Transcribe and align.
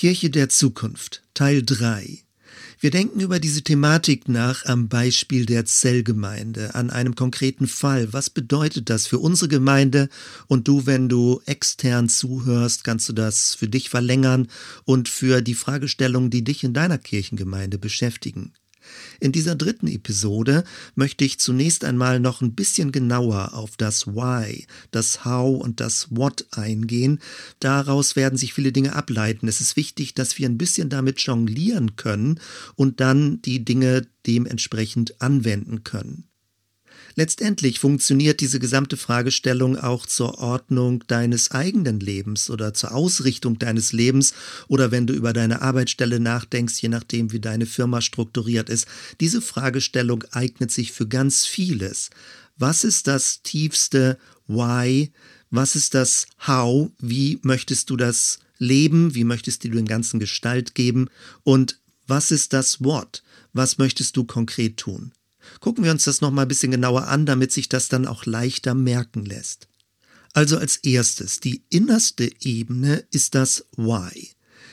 Kirche 0.00 0.30
der 0.30 0.48
Zukunft, 0.48 1.24
Teil 1.34 1.62
3. 1.62 2.20
Wir 2.78 2.90
denken 2.90 3.20
über 3.20 3.38
diese 3.38 3.60
Thematik 3.60 4.30
nach 4.30 4.64
am 4.64 4.88
Beispiel 4.88 5.44
der 5.44 5.66
Zellgemeinde, 5.66 6.74
an 6.74 6.88
einem 6.88 7.14
konkreten 7.14 7.66
Fall. 7.66 8.10
Was 8.14 8.30
bedeutet 8.30 8.88
das 8.88 9.06
für 9.06 9.18
unsere 9.18 9.50
Gemeinde? 9.50 10.08
Und 10.46 10.68
du, 10.68 10.86
wenn 10.86 11.10
du 11.10 11.42
extern 11.44 12.08
zuhörst, 12.08 12.82
kannst 12.82 13.10
du 13.10 13.12
das 13.12 13.54
für 13.54 13.68
dich 13.68 13.90
verlängern 13.90 14.48
und 14.86 15.10
für 15.10 15.42
die 15.42 15.52
Fragestellungen, 15.52 16.30
die 16.30 16.44
dich 16.44 16.64
in 16.64 16.72
deiner 16.72 16.96
Kirchengemeinde 16.96 17.76
beschäftigen. 17.76 18.54
In 19.20 19.32
dieser 19.32 19.54
dritten 19.54 19.86
Episode 19.86 20.64
möchte 20.94 21.24
ich 21.24 21.38
zunächst 21.38 21.84
einmal 21.84 22.20
noch 22.20 22.40
ein 22.40 22.54
bisschen 22.54 22.92
genauer 22.92 23.54
auf 23.54 23.76
das 23.76 24.06
Why, 24.06 24.66
das 24.90 25.24
How 25.24 25.60
und 25.62 25.80
das 25.80 26.08
What 26.10 26.46
eingehen. 26.52 27.20
Daraus 27.60 28.16
werden 28.16 28.38
sich 28.38 28.54
viele 28.54 28.72
Dinge 28.72 28.94
ableiten. 28.94 29.48
Es 29.48 29.60
ist 29.60 29.76
wichtig, 29.76 30.14
dass 30.14 30.38
wir 30.38 30.48
ein 30.48 30.58
bisschen 30.58 30.88
damit 30.88 31.20
jonglieren 31.20 31.96
können 31.96 32.40
und 32.76 33.00
dann 33.00 33.42
die 33.42 33.64
Dinge 33.64 34.06
dementsprechend 34.26 35.20
anwenden 35.20 35.84
können. 35.84 36.29
Letztendlich 37.14 37.80
funktioniert 37.80 38.40
diese 38.40 38.58
gesamte 38.58 38.96
Fragestellung 38.96 39.76
auch 39.76 40.06
zur 40.06 40.38
Ordnung 40.38 41.04
deines 41.06 41.50
eigenen 41.50 42.00
Lebens 42.00 42.50
oder 42.50 42.74
zur 42.74 42.94
Ausrichtung 42.94 43.58
deines 43.58 43.92
Lebens 43.92 44.32
oder 44.68 44.90
wenn 44.90 45.06
du 45.06 45.14
über 45.14 45.32
deine 45.32 45.62
Arbeitsstelle 45.62 46.20
nachdenkst, 46.20 46.80
je 46.80 46.88
nachdem, 46.88 47.32
wie 47.32 47.40
deine 47.40 47.66
Firma 47.66 48.00
strukturiert 48.00 48.68
ist. 48.70 48.86
Diese 49.20 49.40
Fragestellung 49.40 50.24
eignet 50.30 50.70
sich 50.70 50.92
für 50.92 51.08
ganz 51.08 51.46
vieles. 51.46 52.10
Was 52.56 52.84
ist 52.84 53.06
das 53.06 53.42
tiefste 53.42 54.18
Why? 54.46 55.10
Was 55.50 55.74
ist 55.74 55.94
das 55.94 56.26
How? 56.46 56.90
Wie 56.98 57.38
möchtest 57.42 57.90
du 57.90 57.96
das 57.96 58.38
leben? 58.58 59.14
Wie 59.14 59.24
möchtest 59.24 59.64
du 59.64 59.70
den 59.70 59.86
ganzen 59.86 60.20
Gestalt 60.20 60.74
geben? 60.74 61.08
Und 61.42 61.78
was 62.06 62.30
ist 62.30 62.52
das 62.52 62.82
What? 62.84 63.22
Was 63.52 63.78
möchtest 63.78 64.16
du 64.16 64.24
konkret 64.24 64.76
tun? 64.76 65.12
Gucken 65.60 65.84
wir 65.84 65.90
uns 65.90 66.04
das 66.04 66.20
nochmal 66.20 66.44
ein 66.44 66.48
bisschen 66.48 66.70
genauer 66.70 67.08
an, 67.08 67.26
damit 67.26 67.52
sich 67.52 67.68
das 67.68 67.88
dann 67.88 68.06
auch 68.06 68.26
leichter 68.26 68.74
merken 68.74 69.24
lässt. 69.24 69.68
Also 70.32 70.58
als 70.58 70.76
erstes, 70.78 71.40
die 71.40 71.64
innerste 71.70 72.30
Ebene 72.40 73.04
ist 73.10 73.34
das 73.34 73.66
Why. 73.76 74.30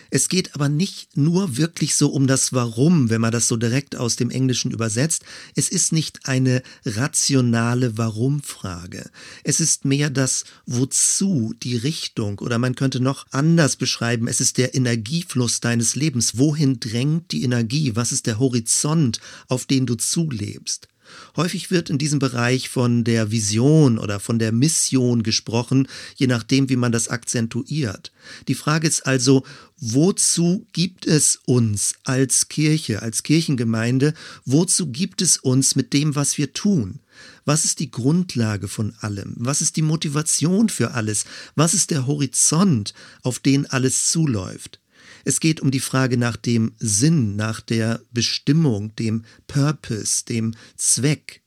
Es 0.09 0.29
geht 0.29 0.55
aber 0.55 0.69
nicht 0.69 1.17
nur 1.17 1.57
wirklich 1.57 1.95
so 1.95 2.09
um 2.09 2.27
das 2.27 2.53
Warum, 2.53 3.09
wenn 3.09 3.21
man 3.21 3.31
das 3.31 3.47
so 3.47 3.57
direkt 3.57 3.95
aus 3.95 4.15
dem 4.15 4.29
Englischen 4.29 4.71
übersetzt. 4.71 5.23
Es 5.55 5.69
ist 5.69 5.91
nicht 5.91 6.27
eine 6.27 6.61
rationale 6.85 7.97
Warum-Frage. 7.97 9.09
Es 9.43 9.59
ist 9.59 9.85
mehr 9.85 10.09
das 10.09 10.45
Wozu, 10.65 11.53
die 11.63 11.75
Richtung 11.75 12.39
oder 12.39 12.57
man 12.57 12.75
könnte 12.75 12.99
noch 12.99 13.25
anders 13.31 13.75
beschreiben. 13.75 14.27
Es 14.27 14.41
ist 14.41 14.57
der 14.57 14.75
Energiefluss 14.75 15.59
deines 15.59 15.95
Lebens. 15.95 16.37
Wohin 16.37 16.79
drängt 16.79 17.31
die 17.31 17.43
Energie? 17.43 17.95
Was 17.95 18.11
ist 18.11 18.27
der 18.27 18.39
Horizont, 18.39 19.19
auf 19.47 19.65
den 19.65 19.85
du 19.85 19.95
zulebst? 19.95 20.87
Häufig 21.35 21.71
wird 21.71 21.89
in 21.89 21.97
diesem 21.97 22.19
Bereich 22.19 22.69
von 22.69 23.03
der 23.03 23.31
Vision 23.31 23.97
oder 23.97 24.19
von 24.19 24.39
der 24.39 24.51
Mission 24.51 25.23
gesprochen, 25.23 25.87
je 26.15 26.27
nachdem, 26.27 26.69
wie 26.69 26.75
man 26.75 26.91
das 26.91 27.07
akzentuiert. 27.07 28.11
Die 28.47 28.55
Frage 28.55 28.87
ist 28.87 29.05
also, 29.05 29.43
wozu 29.79 30.65
gibt 30.73 31.05
es 31.05 31.39
uns 31.45 31.95
als 32.03 32.49
Kirche, 32.49 33.01
als 33.01 33.23
Kirchengemeinde, 33.23 34.13
wozu 34.45 34.87
gibt 34.87 35.21
es 35.21 35.37
uns 35.37 35.75
mit 35.75 35.93
dem, 35.93 36.15
was 36.15 36.37
wir 36.37 36.53
tun? 36.53 36.99
Was 37.45 37.65
ist 37.65 37.79
die 37.79 37.91
Grundlage 37.91 38.67
von 38.67 38.93
allem? 38.99 39.33
Was 39.37 39.61
ist 39.61 39.75
die 39.75 39.81
Motivation 39.81 40.69
für 40.69 40.91
alles? 40.91 41.25
Was 41.55 41.73
ist 41.73 41.91
der 41.91 42.05
Horizont, 42.05 42.93
auf 43.23 43.39
den 43.39 43.65
alles 43.65 44.11
zuläuft? 44.11 44.79
Es 45.27 45.41
geht 45.41 45.59
um 45.59 45.71
die 45.71 45.81
Frage 45.81 46.15
nach 46.15 46.37
dem 46.37 46.71
Sinn, 46.79 47.35
nach 47.35 47.59
der 47.59 47.99
Bestimmung, 48.13 48.95
dem 48.95 49.25
Purpose, 49.47 50.23
dem 50.23 50.53
Zweck. 50.77 51.41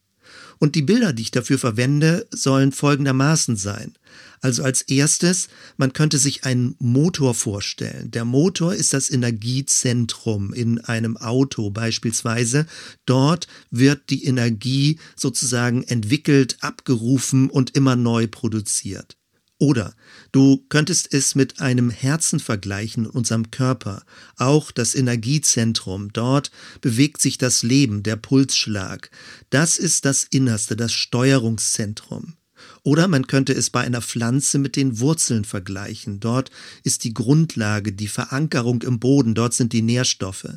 Und 0.58 0.74
die 0.74 0.82
Bilder, 0.82 1.14
die 1.14 1.22
ich 1.22 1.30
dafür 1.30 1.58
verwende, 1.58 2.28
sollen 2.30 2.72
folgendermaßen 2.72 3.56
sein. 3.56 3.96
Also 4.42 4.64
als 4.64 4.82
erstes, 4.82 5.48
man 5.78 5.94
könnte 5.94 6.18
sich 6.18 6.44
einen 6.44 6.76
Motor 6.78 7.32
vorstellen. 7.34 8.10
Der 8.10 8.26
Motor 8.26 8.74
ist 8.74 8.92
das 8.92 9.08
Energiezentrum 9.08 10.52
in 10.52 10.80
einem 10.80 11.16
Auto 11.16 11.70
beispielsweise. 11.70 12.66
Dort 13.06 13.46
wird 13.70 14.10
die 14.10 14.26
Energie 14.26 14.98
sozusagen 15.16 15.84
entwickelt, 15.84 16.58
abgerufen 16.60 17.48
und 17.48 17.74
immer 17.74 17.96
neu 17.96 18.26
produziert. 18.26 19.16
Oder 19.60 19.94
du 20.32 20.64
könntest 20.70 21.12
es 21.12 21.34
mit 21.34 21.60
einem 21.60 21.90
Herzen 21.90 22.40
vergleichen, 22.40 23.06
unserem 23.06 23.50
Körper, 23.50 24.04
auch 24.36 24.70
das 24.70 24.94
Energiezentrum. 24.94 26.14
Dort 26.14 26.50
bewegt 26.80 27.20
sich 27.20 27.36
das 27.36 27.62
Leben, 27.62 28.02
der 28.02 28.16
Pulsschlag. 28.16 29.10
Das 29.50 29.76
ist 29.76 30.06
das 30.06 30.24
Innerste, 30.24 30.76
das 30.76 30.94
Steuerungszentrum. 30.94 32.36
Oder 32.84 33.06
man 33.06 33.26
könnte 33.26 33.52
es 33.52 33.68
bei 33.68 33.82
einer 33.82 34.00
Pflanze 34.00 34.58
mit 34.58 34.76
den 34.76 34.98
Wurzeln 34.98 35.44
vergleichen. 35.44 36.20
Dort 36.20 36.50
ist 36.82 37.04
die 37.04 37.12
Grundlage, 37.12 37.92
die 37.92 38.08
Verankerung 38.08 38.80
im 38.80 38.98
Boden, 38.98 39.34
dort 39.34 39.52
sind 39.52 39.74
die 39.74 39.82
Nährstoffe. 39.82 40.48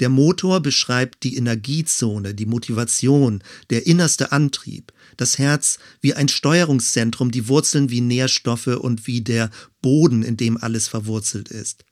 Der 0.00 0.10
Motor 0.10 0.60
beschreibt 0.60 1.22
die 1.22 1.36
Energiezone, 1.36 2.34
die 2.34 2.46
Motivation, 2.46 3.42
der 3.70 3.86
innerste 3.86 4.32
Antrieb, 4.32 4.92
das 5.18 5.36
Herz 5.36 5.78
wie 6.00 6.14
ein 6.14 6.28
Steuerungszentrum, 6.28 7.30
die 7.30 7.48
Wurzeln 7.48 7.90
wie 7.90 8.00
Nährstoffe 8.00 8.68
und 8.68 9.06
wie 9.06 9.20
der 9.20 9.50
Boden, 9.82 10.22
in 10.22 10.38
dem 10.38 10.56
alles 10.56 10.88
verwurzelt 10.88 11.50
ist. 11.50 11.84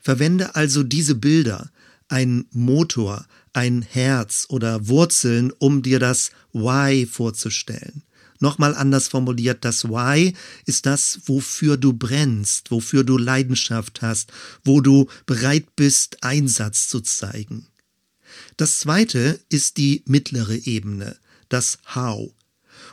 Verwende 0.00 0.56
also 0.56 0.82
diese 0.82 1.14
Bilder, 1.14 1.70
ein 2.08 2.46
Motor, 2.50 3.24
ein 3.52 3.82
Herz 3.82 4.46
oder 4.48 4.88
Wurzeln, 4.88 5.52
um 5.58 5.82
dir 5.82 6.00
das 6.00 6.32
Why 6.52 7.06
vorzustellen. 7.06 8.02
Nochmal 8.40 8.74
anders 8.74 9.08
formuliert, 9.08 9.64
das 9.64 9.84
Why 9.84 10.34
ist 10.64 10.86
das, 10.86 11.20
wofür 11.26 11.76
du 11.76 11.92
brennst, 11.92 12.70
wofür 12.70 13.04
du 13.04 13.18
Leidenschaft 13.18 14.00
hast, 14.00 14.32
wo 14.64 14.80
du 14.80 15.08
bereit 15.26 15.76
bist, 15.76 16.24
Einsatz 16.24 16.88
zu 16.88 17.00
zeigen. 17.00 17.66
Das 18.56 18.78
zweite 18.78 19.38
ist 19.50 19.76
die 19.76 20.02
mittlere 20.06 20.56
Ebene, 20.66 21.16
das 21.50 21.78
How. 21.94 22.32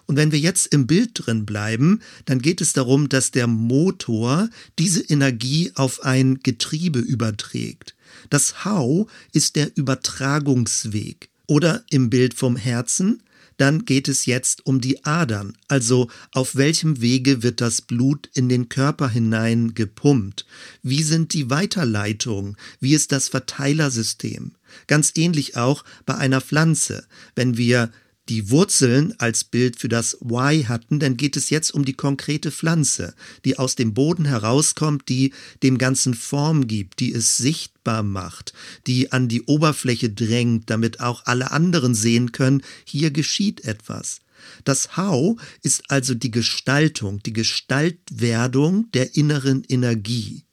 Und 0.07 0.16
wenn 0.16 0.31
wir 0.31 0.40
jetzt 0.40 0.68
im 0.68 0.88
Bild 0.88 1.12
drin 1.13 1.45
bleiben, 1.45 2.01
dann 2.25 2.41
geht 2.41 2.62
es 2.62 2.73
darum, 2.73 3.09
dass 3.09 3.31
der 3.31 3.45
Motor 3.45 4.50
diese 4.79 5.01
Energie 5.01 5.72
auf 5.75 6.03
ein 6.03 6.40
Getriebe 6.41 7.00
überträgt. 7.00 7.94
Das 8.29 8.66
How 8.66 9.09
ist 9.34 9.56
der 9.56 9.75
Übertragungsweg. 9.75 11.29
Oder 11.46 11.84
im 11.90 12.09
Bild 12.09 12.34
vom 12.34 12.56
Herzen, 12.56 13.22
dann 13.57 13.85
geht 13.85 14.07
es 14.07 14.25
jetzt 14.25 14.66
um 14.66 14.81
die 14.81 15.03
Adern, 15.03 15.57
also 15.67 16.09
auf 16.31 16.56
welchem 16.56 17.01
Wege 17.01 17.41
wird 17.41 17.59
das 17.59 17.81
Blut 17.81 18.29
in 18.34 18.50
den 18.50 18.69
Körper 18.69 19.09
hinein 19.09 19.73
gepumpt? 19.73 20.46
Wie 20.84 21.03
sind 21.03 21.34
die 21.34 21.50
Weiterleitungen? 21.50 22.56
Wie 22.79 22.94
ist 22.94 23.12
das 23.12 23.29
Verteilersystem? 23.29 24.51
Ganz 24.85 25.12
ähnlich 25.16 25.57
auch 25.57 25.84
bei 26.06 26.16
einer 26.16 26.41
Pflanze. 26.41 27.07
Wenn 27.35 27.57
wir 27.57 27.91
die 28.30 28.50
Wurzeln 28.50 29.14
als 29.20 29.44
Bild 29.44 29.80
für 29.80 29.90
das 29.90 30.18
Why 30.22 30.64
hatten, 30.64 31.00
dann 31.00 31.18
geht 31.18 31.38
es 31.38 31.50
jetzt 31.50 31.74
um 31.74 31.86
die 31.86 31.94
konkrete 31.94 32.52
Pflanze, 32.52 33.14
die 33.46 33.58
aus 33.58 33.76
dem 33.76 33.94
Boden 33.94 34.26
herauskommt, 34.26 35.10
die 35.10 35.34
dem 35.64 35.78
Ganzen 35.78 36.14
Form 36.14 36.68
gibt, 36.68 37.00
die 37.00 37.14
es 37.14 37.38
sichtbar 37.38 38.04
macht, 38.04 38.54
die 38.86 39.12
an 39.12 39.28
die 39.28 39.44
Oberfläche 39.44 40.10
drängt, 40.10 40.70
damit 40.70 41.00
auch 41.00 41.26
alle 41.26 41.52
anderen 41.52 41.96
sehen 41.96 42.32
können, 42.32 42.62
hier 42.86 43.12
geschieht 43.12 43.64
etwas. 43.64 44.20
Das 44.64 44.98
How 44.98 45.40
ist 45.64 45.90
also 45.90 46.14
die 46.14 46.32
Gestaltung, 46.32 47.22
die 47.24 47.34
Gestaltwerdung 47.34 48.92
der 48.92 49.16
inneren 49.16 49.64
Energie. 49.68 50.47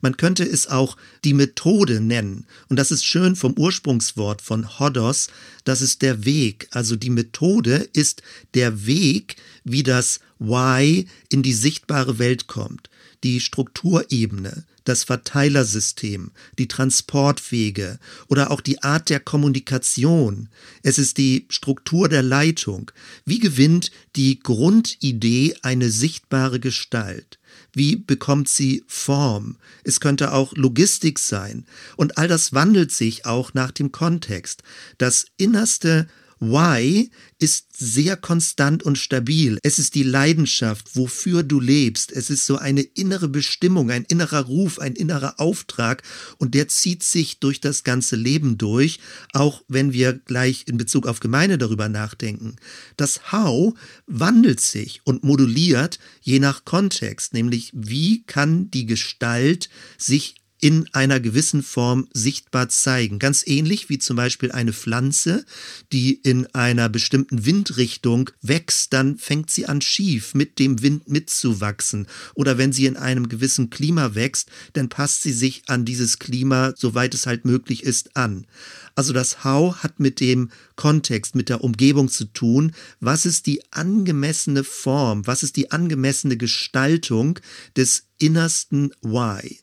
Man 0.00 0.16
könnte 0.16 0.44
es 0.44 0.66
auch 0.66 0.96
die 1.24 1.34
Methode 1.34 2.00
nennen. 2.00 2.46
Und 2.68 2.78
das 2.78 2.90
ist 2.90 3.04
schön 3.04 3.36
vom 3.36 3.54
Ursprungswort 3.58 4.42
von 4.42 4.78
Hodos. 4.78 5.28
Das 5.64 5.82
ist 5.82 6.02
der 6.02 6.24
Weg. 6.24 6.68
Also 6.70 6.96
die 6.96 7.10
Methode 7.10 7.88
ist 7.92 8.22
der 8.54 8.86
Weg, 8.86 9.36
wie 9.64 9.82
das 9.82 10.20
Why 10.38 11.06
in 11.28 11.42
die 11.42 11.52
sichtbare 11.52 12.18
Welt 12.18 12.46
kommt. 12.46 12.88
Die 13.22 13.40
Strukturebene, 13.40 14.64
das 14.90 15.04
Verteilersystem, 15.04 16.32
die 16.58 16.66
Transportwege 16.66 18.00
oder 18.26 18.50
auch 18.50 18.60
die 18.60 18.82
Art 18.82 19.08
der 19.08 19.20
Kommunikation. 19.20 20.48
Es 20.82 20.98
ist 20.98 21.16
die 21.16 21.46
Struktur 21.48 22.08
der 22.08 22.22
Leitung. 22.22 22.90
Wie 23.24 23.38
gewinnt 23.38 23.92
die 24.16 24.40
Grundidee 24.40 25.54
eine 25.62 25.90
sichtbare 25.90 26.58
Gestalt? 26.58 27.38
Wie 27.72 27.94
bekommt 27.94 28.48
sie 28.48 28.82
Form? 28.88 29.58
Es 29.84 30.00
könnte 30.00 30.32
auch 30.32 30.52
Logistik 30.56 31.20
sein. 31.20 31.66
Und 31.96 32.18
all 32.18 32.26
das 32.26 32.52
wandelt 32.52 32.90
sich 32.90 33.26
auch 33.26 33.54
nach 33.54 33.70
dem 33.70 33.92
Kontext. 33.92 34.64
Das 34.98 35.26
innerste 35.36 36.08
Why 36.40 37.10
ist 37.38 37.76
sehr 37.76 38.16
konstant 38.16 38.82
und 38.82 38.96
stabil. 38.96 39.58
Es 39.62 39.78
ist 39.78 39.94
die 39.94 40.02
Leidenschaft, 40.02 40.96
wofür 40.96 41.42
du 41.42 41.60
lebst. 41.60 42.10
Es 42.12 42.30
ist 42.30 42.46
so 42.46 42.56
eine 42.56 42.80
innere 42.80 43.28
Bestimmung, 43.28 43.90
ein 43.90 44.04
innerer 44.04 44.46
Ruf, 44.46 44.78
ein 44.78 44.94
innerer 44.94 45.38
Auftrag 45.38 46.02
und 46.38 46.54
der 46.54 46.68
zieht 46.68 47.02
sich 47.02 47.40
durch 47.40 47.60
das 47.60 47.84
ganze 47.84 48.16
Leben 48.16 48.56
durch, 48.56 49.00
auch 49.32 49.62
wenn 49.68 49.92
wir 49.92 50.14
gleich 50.14 50.64
in 50.66 50.78
Bezug 50.78 51.06
auf 51.06 51.20
Gemeinde 51.20 51.58
darüber 51.58 51.90
nachdenken. 51.90 52.56
Das 52.96 53.32
How 53.32 53.74
wandelt 54.06 54.60
sich 54.60 55.02
und 55.04 55.22
moduliert 55.22 55.98
je 56.22 56.38
nach 56.38 56.64
Kontext, 56.64 57.34
nämlich 57.34 57.70
wie 57.74 58.22
kann 58.24 58.70
die 58.70 58.86
Gestalt 58.86 59.68
sich 59.98 60.36
in 60.60 60.88
einer 60.92 61.20
gewissen 61.20 61.62
Form 61.62 62.08
sichtbar 62.12 62.68
zeigen. 62.68 63.18
Ganz 63.18 63.46
ähnlich 63.46 63.88
wie 63.88 63.98
zum 63.98 64.16
Beispiel 64.16 64.52
eine 64.52 64.72
Pflanze, 64.72 65.44
die 65.92 66.14
in 66.14 66.46
einer 66.54 66.88
bestimmten 66.88 67.46
Windrichtung 67.46 68.30
wächst, 68.42 68.92
dann 68.92 69.16
fängt 69.16 69.50
sie 69.50 69.66
an 69.66 69.80
schief 69.80 70.34
mit 70.34 70.58
dem 70.58 70.82
Wind 70.82 71.08
mitzuwachsen. 71.08 72.06
Oder 72.34 72.58
wenn 72.58 72.72
sie 72.72 72.86
in 72.86 72.96
einem 72.96 73.28
gewissen 73.28 73.70
Klima 73.70 74.14
wächst, 74.14 74.50
dann 74.74 74.88
passt 74.88 75.22
sie 75.22 75.32
sich 75.32 75.62
an 75.66 75.84
dieses 75.84 76.18
Klima, 76.18 76.74
soweit 76.76 77.14
es 77.14 77.26
halt 77.26 77.44
möglich 77.44 77.82
ist, 77.82 78.16
an. 78.16 78.46
Also 78.94 79.12
das 79.14 79.44
How 79.44 79.76
hat 79.76 79.98
mit 79.98 80.20
dem 80.20 80.50
Kontext, 80.76 81.34
mit 81.34 81.48
der 81.48 81.64
Umgebung 81.64 82.08
zu 82.08 82.26
tun. 82.26 82.72
Was 83.00 83.24
ist 83.24 83.46
die 83.46 83.62
angemessene 83.72 84.62
Form? 84.62 85.26
Was 85.26 85.42
ist 85.42 85.56
die 85.56 85.70
angemessene 85.70 86.36
Gestaltung 86.36 87.38
des 87.76 88.04
innersten 88.18 88.92
Why? 89.00 89.60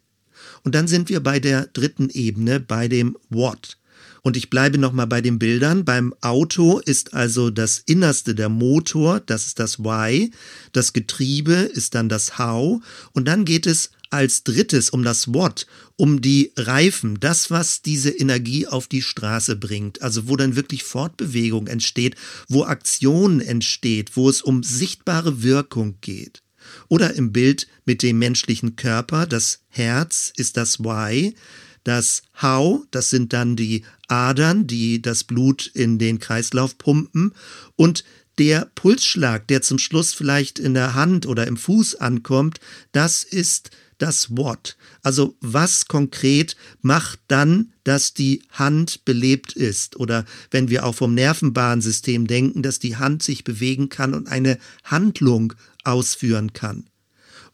Und 0.67 0.75
dann 0.75 0.89
sind 0.89 1.07
wir 1.07 1.21
bei 1.21 1.39
der 1.39 1.67
dritten 1.67 2.09
Ebene, 2.09 2.59
bei 2.59 2.89
dem 2.89 3.15
What. 3.29 3.77
Und 4.21 4.35
ich 4.35 4.49
bleibe 4.49 4.77
nochmal 4.77 5.07
bei 5.07 5.21
den 5.21 5.39
Bildern. 5.39 5.85
Beim 5.85 6.13
Auto 6.19 6.79
ist 6.79 7.13
also 7.13 7.49
das 7.49 7.77
Innerste 7.85 8.35
der 8.35 8.49
Motor, 8.49 9.21
das 9.21 9.45
ist 9.45 9.59
das 9.59 9.79
Why. 9.79 10.29
Das 10.73 10.91
Getriebe 10.91 11.53
ist 11.53 11.95
dann 11.95 12.09
das 12.09 12.37
How. 12.37 12.83
Und 13.13 13.29
dann 13.29 13.45
geht 13.45 13.65
es 13.65 13.91
als 14.09 14.43
drittes 14.43 14.89
um 14.89 15.03
das 15.03 15.33
What, 15.33 15.67
um 15.95 16.19
die 16.19 16.51
Reifen, 16.57 17.17
das, 17.21 17.49
was 17.49 17.81
diese 17.81 18.09
Energie 18.09 18.67
auf 18.67 18.87
die 18.87 19.01
Straße 19.01 19.55
bringt, 19.55 20.01
also 20.01 20.27
wo 20.27 20.35
dann 20.35 20.57
wirklich 20.57 20.83
Fortbewegung 20.83 21.67
entsteht, 21.67 22.17
wo 22.49 22.65
Aktion 22.65 23.39
entsteht, 23.39 24.17
wo 24.17 24.29
es 24.29 24.41
um 24.41 24.63
sichtbare 24.63 25.43
Wirkung 25.43 25.95
geht. 26.01 26.43
Oder 26.89 27.13
im 27.15 27.31
Bild 27.31 27.67
mit 27.85 28.01
dem 28.03 28.19
menschlichen 28.19 28.75
Körper, 28.75 29.25
das 29.25 29.59
Herz 29.69 30.31
ist 30.35 30.57
das 30.57 30.79
Why, 30.79 31.35
das 31.83 32.23
How, 32.41 32.85
das 32.91 33.09
sind 33.09 33.33
dann 33.33 33.55
die 33.55 33.83
Adern, 34.07 34.67
die 34.67 35.01
das 35.01 35.23
Blut 35.23 35.71
in 35.73 35.97
den 35.99 36.19
Kreislauf 36.19 36.77
pumpen. 36.77 37.33
Und 37.75 38.03
der 38.37 38.69
Pulsschlag, 38.75 39.47
der 39.47 39.61
zum 39.61 39.79
Schluss 39.79 40.13
vielleicht 40.13 40.59
in 40.59 40.73
der 40.73 40.93
Hand 40.93 41.25
oder 41.25 41.47
im 41.47 41.57
Fuß 41.57 41.95
ankommt, 41.95 42.59
das 42.91 43.23
ist 43.23 43.71
das 43.97 44.35
What. 44.35 44.77
Also 45.01 45.35
was 45.41 45.87
konkret 45.87 46.55
macht 46.81 47.19
dann, 47.27 47.73
dass 47.83 48.13
die 48.13 48.43
Hand 48.51 49.05
belebt 49.05 49.53
ist? 49.53 49.95
Oder 49.97 50.25
wenn 50.51 50.69
wir 50.69 50.85
auch 50.85 50.95
vom 50.95 51.13
Nervenbahnsystem 51.13 52.27
denken, 52.27 52.61
dass 52.61 52.79
die 52.79 52.97
Hand 52.97 53.23
sich 53.23 53.43
bewegen 53.43 53.89
kann 53.89 54.13
und 54.13 54.27
eine 54.27 54.57
Handlung 54.83 55.53
ausführen 55.83 56.53
kann. 56.53 56.85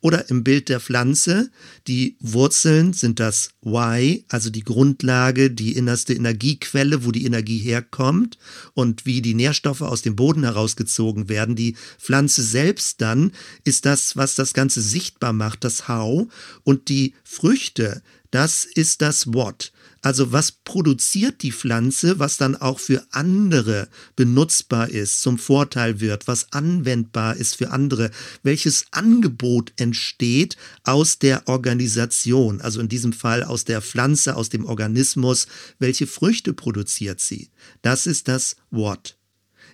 Oder 0.04 0.30
im 0.30 0.44
Bild 0.44 0.68
der 0.68 0.82
Pflanze, 0.82 1.50
die 1.88 2.18
Wurzeln 2.20 2.92
sind 2.92 3.22
das 3.22 3.52
Why, 3.62 4.26
also 4.28 4.50
die 4.50 4.66
Grundlage, 4.66 5.50
die 5.50 5.78
innerste 5.78 6.14
Energiequelle, 6.14 7.06
wo 7.06 7.12
die 7.12 7.26
Energie 7.26 7.60
herkommt 7.60 8.38
und 8.74 9.06
wie 9.06 9.22
die 9.22 9.34
Nährstoffe 9.34 9.82
aus 9.82 10.02
dem 10.02 10.18
Boden 10.18 10.44
herausgezogen 10.44 11.30
werden. 11.30 11.56
Die 11.56 11.78
Pflanze 11.98 12.44
selbst 12.44 13.00
dann 13.00 13.32
ist 13.64 13.86
das, 13.86 14.18
was 14.18 14.36
das 14.36 14.54
Ganze 14.54 14.82
sichtbar 14.82 15.32
macht, 15.32 15.64
das 15.64 15.88
How. 15.88 16.28
Und 16.66 16.90
die 16.90 17.14
Früchte, 17.24 18.04
das 18.30 18.66
ist 18.66 19.02
das 19.02 19.34
What. 19.34 19.72
Also 20.04 20.34
was 20.34 20.52
produziert 20.52 21.42
die 21.44 21.54
Pflanze, 21.54 22.20
was 22.20 22.36
dann 22.36 22.58
auch 22.58 22.80
für 22.80 23.06
andere 23.12 23.88
benutzbar 24.18 24.90
ist, 24.90 25.22
zum 25.22 25.38
Vorteil 25.38 26.02
wird, 26.02 26.28
was 26.28 26.52
anwendbar 26.52 27.38
ist 27.38 27.56
für 27.56 27.72
andere, 27.72 28.12
welches 28.44 28.86
Angebot 28.92 29.72
entsteht 29.78 30.58
aus 30.84 31.20
der 31.20 31.48
Organisation, 31.48 32.60
also 32.60 32.82
in 32.82 32.90
diesem 32.90 33.14
Fall 33.14 33.44
aus 33.44 33.64
der 33.64 33.82
Pflanze, 33.82 34.36
aus 34.36 34.50
dem 34.50 34.66
Organismus, 34.66 35.48
welche 35.80 36.06
Früchte 36.06 36.54
produziert 36.54 37.22
sie. 37.22 37.50
Das 37.82 38.06
ist 38.06 38.28
das 38.28 38.58
What. 38.72 39.18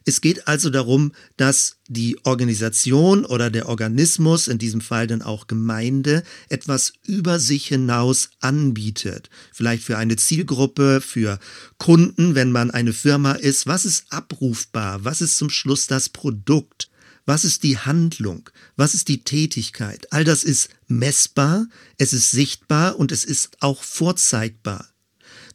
Es 0.09 0.21
geht 0.21 0.47
also 0.47 0.71
darum, 0.71 1.11
dass 1.37 1.77
die 1.87 2.17
Organisation 2.25 3.25
oder 3.25 3.51
der 3.51 3.69
Organismus, 3.69 4.47
in 4.47 4.57
diesem 4.57 4.81
Fall 4.81 5.05
dann 5.05 5.21
auch 5.21 5.45
Gemeinde, 5.45 6.23
etwas 6.49 6.93
über 7.05 7.39
sich 7.39 7.67
hinaus 7.67 8.31
anbietet. 8.39 9.29
Vielleicht 9.53 9.83
für 9.83 9.99
eine 9.99 10.15
Zielgruppe, 10.15 10.99
für 10.99 11.37
Kunden, 11.77 12.33
wenn 12.33 12.51
man 12.51 12.71
eine 12.71 12.91
Firma 12.91 13.33
ist. 13.33 13.67
Was 13.67 13.85
ist 13.85 14.11
abrufbar? 14.11 15.05
Was 15.05 15.21
ist 15.21 15.37
zum 15.37 15.51
Schluss 15.51 15.85
das 15.85 16.09
Produkt? 16.09 16.89
Was 17.27 17.45
ist 17.45 17.61
die 17.61 17.77
Handlung? 17.77 18.49
Was 18.75 18.95
ist 18.95 19.09
die 19.09 19.23
Tätigkeit? 19.23 20.11
All 20.11 20.23
das 20.23 20.43
ist 20.43 20.69
messbar, 20.87 21.67
es 21.99 22.13
ist 22.13 22.31
sichtbar 22.31 22.97
und 22.97 23.11
es 23.11 23.25
ist 23.25 23.51
auch 23.59 23.83
vorzeigbar. 23.83 24.88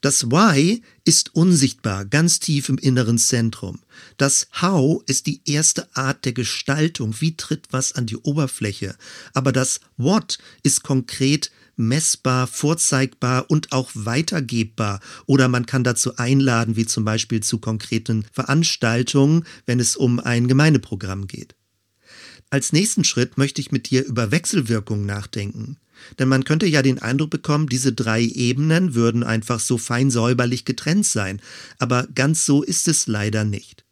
Das 0.04 0.30
Why 0.30 0.82
ist 1.06 1.34
unsichtbar, 1.34 2.04
ganz 2.04 2.38
tief 2.38 2.68
im 2.68 2.76
inneren 2.76 3.16
Zentrum. 3.16 3.80
Das 4.18 4.48
How 4.60 5.02
ist 5.06 5.26
die 5.26 5.40
erste 5.46 5.88
Art 5.96 6.26
der 6.26 6.34
Gestaltung, 6.34 7.22
wie 7.22 7.38
tritt 7.38 7.68
was 7.70 7.92
an 7.92 8.04
die 8.04 8.18
Oberfläche. 8.18 8.96
Aber 9.32 9.50
das 9.50 9.80
What 9.96 10.36
ist 10.62 10.82
konkret 10.82 11.50
messbar, 11.76 12.46
vorzeigbar 12.46 13.46
und 13.48 13.72
auch 13.72 13.90
weitergebbar. 13.94 15.00
Oder 15.24 15.48
man 15.48 15.64
kann 15.64 15.84
dazu 15.84 16.18
einladen, 16.18 16.76
wie 16.76 16.84
zum 16.84 17.06
Beispiel 17.06 17.42
zu 17.42 17.56
konkreten 17.56 18.26
Veranstaltungen, 18.30 19.46
wenn 19.64 19.80
es 19.80 19.96
um 19.96 20.20
ein 20.20 20.48
Gemeindeprogramm 20.48 21.28
geht. 21.28 21.54
Als 22.54 22.72
nächsten 22.72 23.02
Schritt 23.02 23.36
möchte 23.36 23.60
ich 23.60 23.72
mit 23.72 23.90
dir 23.90 24.04
über 24.04 24.30
Wechselwirkungen 24.30 25.04
nachdenken. 25.04 25.76
Denn 26.20 26.28
man 26.28 26.44
könnte 26.44 26.66
ja 26.66 26.82
den 26.82 27.00
Eindruck 27.00 27.30
bekommen, 27.30 27.66
diese 27.68 27.92
drei 27.92 28.22
Ebenen 28.22 28.94
würden 28.94 29.24
einfach 29.24 29.58
so 29.58 29.76
fein 29.76 30.08
säuberlich 30.08 30.64
getrennt 30.64 31.04
sein, 31.04 31.42
aber 31.80 32.06
ganz 32.14 32.46
so 32.46 32.62
ist 32.62 32.86
es 32.86 33.08
leider 33.08 33.42
nicht. 33.42 33.84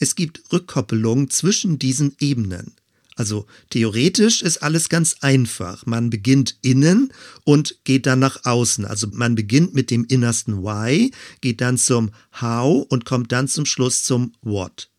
Es 0.00 0.16
gibt 0.16 0.42
Rückkoppelung 0.52 1.30
zwischen 1.30 1.78
diesen 1.78 2.16
Ebenen. 2.18 2.72
Also 3.14 3.46
theoretisch 3.70 4.42
ist 4.42 4.64
alles 4.64 4.88
ganz 4.88 5.18
einfach. 5.20 5.86
Man 5.86 6.10
beginnt 6.10 6.58
innen 6.60 7.12
und 7.44 7.84
geht 7.84 8.06
dann 8.06 8.18
nach 8.18 8.44
außen. 8.44 8.84
Also 8.84 9.06
man 9.12 9.36
beginnt 9.36 9.74
mit 9.74 9.92
dem 9.92 10.06
innersten 10.06 10.64
Why, 10.64 11.12
geht 11.40 11.60
dann 11.60 11.78
zum 11.78 12.10
How 12.40 12.84
und 12.88 13.04
kommt 13.04 13.30
dann 13.30 13.46
zum 13.46 13.64
Schluss 13.64 14.02
zum 14.02 14.32
What. 14.42 14.91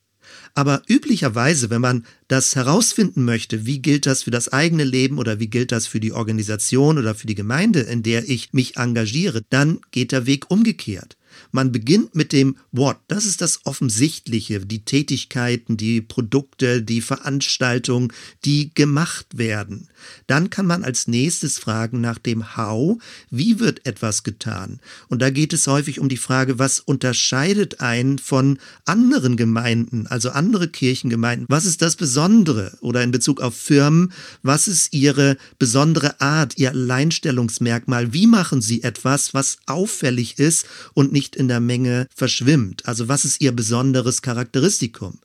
Aber 0.56 0.84
üblicherweise, 0.88 1.70
wenn 1.70 1.82
man 1.82 2.06
das 2.28 2.56
herausfinden 2.56 3.26
möchte, 3.26 3.66
wie 3.66 3.80
gilt 3.80 4.06
das 4.06 4.24
für 4.24 4.32
das 4.32 4.54
eigene 4.54 4.84
Leben 4.84 5.18
oder 5.18 5.40
wie 5.40 5.48
gilt 5.48 5.72
das 5.72 5.88
für 5.88 6.00
die 6.00 6.12
Organisation 6.12 7.00
oder 7.00 7.16
für 7.16 7.26
die 7.26 7.36
Gemeinde, 7.36 7.80
in 7.82 8.04
der 8.04 8.30
ich 8.30 8.54
mich 8.54 8.78
engagiere, 8.78 9.42
dann 9.50 9.80
geht 9.90 10.12
der 10.12 10.28
Weg 10.28 10.52
umgekehrt. 10.52 11.18
Man 11.52 11.72
beginnt 11.72 12.16
mit 12.16 12.34
dem 12.34 12.58
What. 12.72 12.98
Das 13.08 13.26
ist 13.26 13.42
das 13.42 13.66
Offensichtliche, 13.66 14.60
die 14.60 14.86
Tätigkeiten, 14.86 15.78
die 15.78 16.02
Produkte, 16.02 16.82
die 16.82 17.02
Veranstaltungen, 17.02 18.12
die 18.46 18.74
gemacht 18.74 19.38
werden. 19.38 19.88
Dann 20.28 20.50
kann 20.50 20.66
man 20.66 20.84
als 20.84 21.08
nächstes 21.08 21.60
fragen 21.60 22.02
nach 22.02 22.18
dem 22.18 22.58
How. 22.58 23.02
Wie 23.30 23.60
wird 23.60 23.86
etwas 23.86 24.24
getan? 24.24 24.80
Und 25.08 25.22
da 25.22 25.30
geht 25.30 25.54
es 25.54 25.68
häufig 25.68 26.00
um 26.00 26.10
die 26.10 26.18
Frage, 26.18 26.60
was 26.60 26.80
unterscheidet 26.80 27.80
einen 27.80 28.20
von 28.20 28.60
anderen 28.86 29.38
Gemeinden, 29.38 30.08
also 30.08 30.30
andere 30.32 30.68
Kirchengemeinden? 30.68 31.46
Was 31.50 31.66
ist 31.66 31.82
das 31.82 31.96
Besondere? 31.96 32.78
Oder 32.82 33.04
in 33.04 33.12
Bezug 33.12 33.42
auf 33.42 33.56
Firmen, 33.56 34.12
was 34.42 34.68
ist 34.68 34.94
ihre 34.94 35.38
besondere 35.58 36.20
Art, 36.20 36.58
ihr 36.58 36.72
Alleinstellungsmerkmal? 36.72 38.14
Wie 38.14 38.28
machen 38.28 38.62
sie 38.62 38.84
etwas, 38.84 39.34
was 39.34 39.58
auffällig 39.66 40.40
ist 40.40 40.66
und 40.94 41.14
nicht 41.14 41.23
nicht 41.24 41.38
in 41.38 41.48
der 41.48 41.62
Menge 41.62 42.08
verschwimmt. 42.14 42.86
Also 42.86 43.08
was 43.08 43.24
ist 43.24 43.40
ihr 43.42 43.54
besonderes 43.54 44.22
Charakteristikum? 44.22 45.20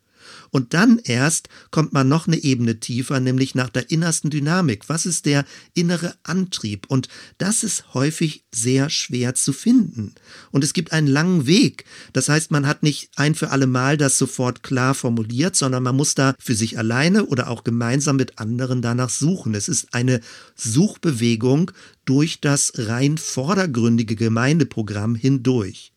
Und 0.50 0.74
dann 0.74 0.98
erst 0.98 1.48
kommt 1.70 1.92
man 1.92 2.08
noch 2.08 2.26
eine 2.26 2.36
Ebene 2.36 2.80
tiefer, 2.80 3.20
nämlich 3.20 3.54
nach 3.54 3.68
der 3.68 3.90
innersten 3.90 4.30
Dynamik. 4.30 4.88
Was 4.88 5.06
ist 5.06 5.26
der 5.26 5.44
innere 5.74 6.14
Antrieb? 6.22 6.86
Und 6.88 7.08
das 7.38 7.62
ist 7.62 7.94
häufig 7.94 8.44
sehr 8.54 8.90
schwer 8.90 9.34
zu 9.34 9.52
finden. 9.52 10.14
Und 10.50 10.64
es 10.64 10.72
gibt 10.72 10.92
einen 10.92 11.06
langen 11.06 11.46
Weg. 11.46 11.84
Das 12.12 12.28
heißt, 12.28 12.50
man 12.50 12.66
hat 12.66 12.82
nicht 12.82 13.10
ein 13.16 13.34
für 13.34 13.50
alle 13.50 13.66
Mal 13.66 13.96
das 13.96 14.18
sofort 14.18 14.62
klar 14.62 14.94
formuliert, 14.94 15.56
sondern 15.56 15.82
man 15.82 15.96
muss 15.96 16.14
da 16.14 16.34
für 16.38 16.54
sich 16.54 16.78
alleine 16.78 17.26
oder 17.26 17.48
auch 17.48 17.64
gemeinsam 17.64 18.16
mit 18.16 18.38
anderen 18.38 18.82
danach 18.82 19.10
suchen. 19.10 19.54
Es 19.54 19.68
ist 19.68 19.94
eine 19.94 20.20
Suchbewegung 20.54 21.70
durch 22.04 22.40
das 22.40 22.72
rein 22.76 23.18
vordergründige 23.18 24.16
Gemeindeprogramm 24.16 25.14
hindurch. 25.14 25.92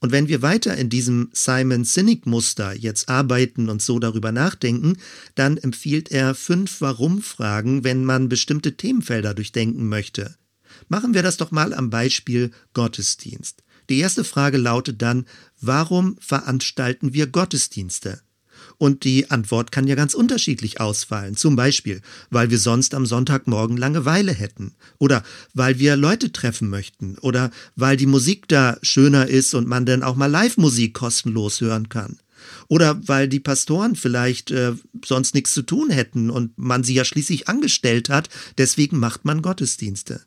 Und 0.00 0.12
wenn 0.12 0.28
wir 0.28 0.40
weiter 0.40 0.76
in 0.76 0.88
diesem 0.88 1.28
Simon 1.32 1.84
Sinek-Muster 1.84 2.74
jetzt 2.74 3.10
arbeiten 3.10 3.68
und 3.68 3.82
so 3.82 3.98
darüber 3.98 4.32
nachdenken, 4.32 4.96
dann 5.34 5.58
empfiehlt 5.58 6.10
er 6.10 6.34
fünf 6.34 6.80
Warum-Fragen, 6.80 7.84
wenn 7.84 8.04
man 8.04 8.30
bestimmte 8.30 8.76
Themenfelder 8.76 9.34
durchdenken 9.34 9.88
möchte. 9.88 10.36
Machen 10.88 11.12
wir 11.12 11.22
das 11.22 11.36
doch 11.36 11.50
mal 11.50 11.74
am 11.74 11.90
Beispiel 11.90 12.50
Gottesdienst. 12.72 13.62
Die 13.90 13.98
erste 13.98 14.24
Frage 14.24 14.56
lautet 14.56 15.02
dann, 15.02 15.26
warum 15.60 16.16
veranstalten 16.20 17.12
wir 17.12 17.26
Gottesdienste? 17.26 18.22
Und 18.80 19.04
die 19.04 19.30
Antwort 19.30 19.72
kann 19.72 19.86
ja 19.86 19.94
ganz 19.94 20.14
unterschiedlich 20.14 20.80
ausfallen. 20.80 21.36
Zum 21.36 21.54
Beispiel, 21.54 22.00
weil 22.30 22.48
wir 22.48 22.58
sonst 22.58 22.94
am 22.94 23.04
Sonntagmorgen 23.04 23.76
Langeweile 23.76 24.32
hätten. 24.32 24.72
Oder 24.96 25.22
weil 25.52 25.78
wir 25.78 25.96
Leute 25.96 26.32
treffen 26.32 26.70
möchten. 26.70 27.18
Oder 27.18 27.50
weil 27.76 27.98
die 27.98 28.06
Musik 28.06 28.48
da 28.48 28.78
schöner 28.80 29.28
ist 29.28 29.52
und 29.52 29.68
man 29.68 29.84
dann 29.84 30.02
auch 30.02 30.16
mal 30.16 30.30
Live-Musik 30.30 30.94
kostenlos 30.94 31.60
hören 31.60 31.90
kann. 31.90 32.20
Oder 32.68 33.06
weil 33.06 33.28
die 33.28 33.38
Pastoren 33.38 33.96
vielleicht 33.96 34.50
äh, 34.50 34.72
sonst 35.04 35.34
nichts 35.34 35.52
zu 35.52 35.60
tun 35.60 35.90
hätten 35.90 36.30
und 36.30 36.56
man 36.56 36.82
sie 36.82 36.94
ja 36.94 37.04
schließlich 37.04 37.48
angestellt 37.48 38.08
hat, 38.08 38.30
deswegen 38.56 38.98
macht 38.98 39.26
man 39.26 39.42
Gottesdienste. 39.42 40.22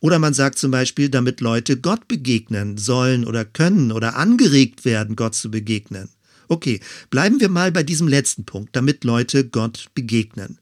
Oder 0.00 0.18
man 0.18 0.34
sagt 0.34 0.58
zum 0.58 0.70
Beispiel, 0.70 1.08
damit 1.08 1.40
Leute 1.40 1.78
Gott 1.78 2.06
begegnen 2.06 2.76
sollen 2.76 3.24
oder 3.24 3.46
können 3.46 3.92
oder 3.92 4.16
angeregt 4.16 4.84
werden, 4.84 5.16
Gott 5.16 5.34
zu 5.34 5.50
begegnen. 5.50 6.10
Okay, 6.48 6.80
bleiben 7.10 7.40
wir 7.40 7.48
mal 7.48 7.72
bei 7.72 7.82
diesem 7.82 8.08
letzten 8.08 8.44
Punkt, 8.44 8.76
damit 8.76 9.04
Leute 9.04 9.48
Gott 9.48 9.86
begegnen. 9.94 10.58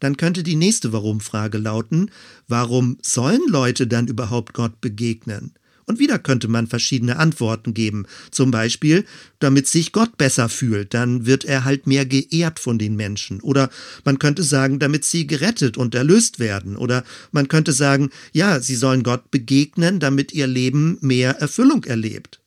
Dann 0.00 0.16
könnte 0.16 0.42
die 0.42 0.56
nächste 0.56 0.92
Warum-Frage 0.92 1.58
lauten, 1.58 2.10
warum 2.48 2.98
sollen 3.02 3.42
Leute 3.48 3.86
dann 3.86 4.08
überhaupt 4.08 4.52
Gott 4.52 4.80
begegnen? 4.80 5.54
Und 5.86 6.00
wieder 6.00 6.18
könnte 6.18 6.48
man 6.48 6.66
verschiedene 6.66 7.16
Antworten 7.16 7.72
geben. 7.72 8.06
Zum 8.32 8.50
Beispiel, 8.50 9.04
damit 9.38 9.68
sich 9.68 9.92
Gott 9.92 10.16
besser 10.16 10.48
fühlt, 10.48 10.94
dann 10.94 11.26
wird 11.26 11.44
er 11.44 11.64
halt 11.64 11.86
mehr 11.86 12.04
geehrt 12.04 12.58
von 12.58 12.76
den 12.76 12.96
Menschen. 12.96 13.40
Oder 13.40 13.70
man 14.04 14.18
könnte 14.18 14.42
sagen, 14.42 14.80
damit 14.80 15.04
sie 15.04 15.28
gerettet 15.28 15.76
und 15.76 15.94
erlöst 15.94 16.40
werden. 16.40 16.76
Oder 16.76 17.04
man 17.30 17.46
könnte 17.46 17.72
sagen, 17.72 18.10
ja, 18.32 18.58
sie 18.58 18.74
sollen 18.74 19.04
Gott 19.04 19.30
begegnen, 19.30 20.00
damit 20.00 20.32
ihr 20.32 20.48
Leben 20.48 20.98
mehr 21.00 21.36
Erfüllung 21.36 21.84
erlebt. 21.84 22.40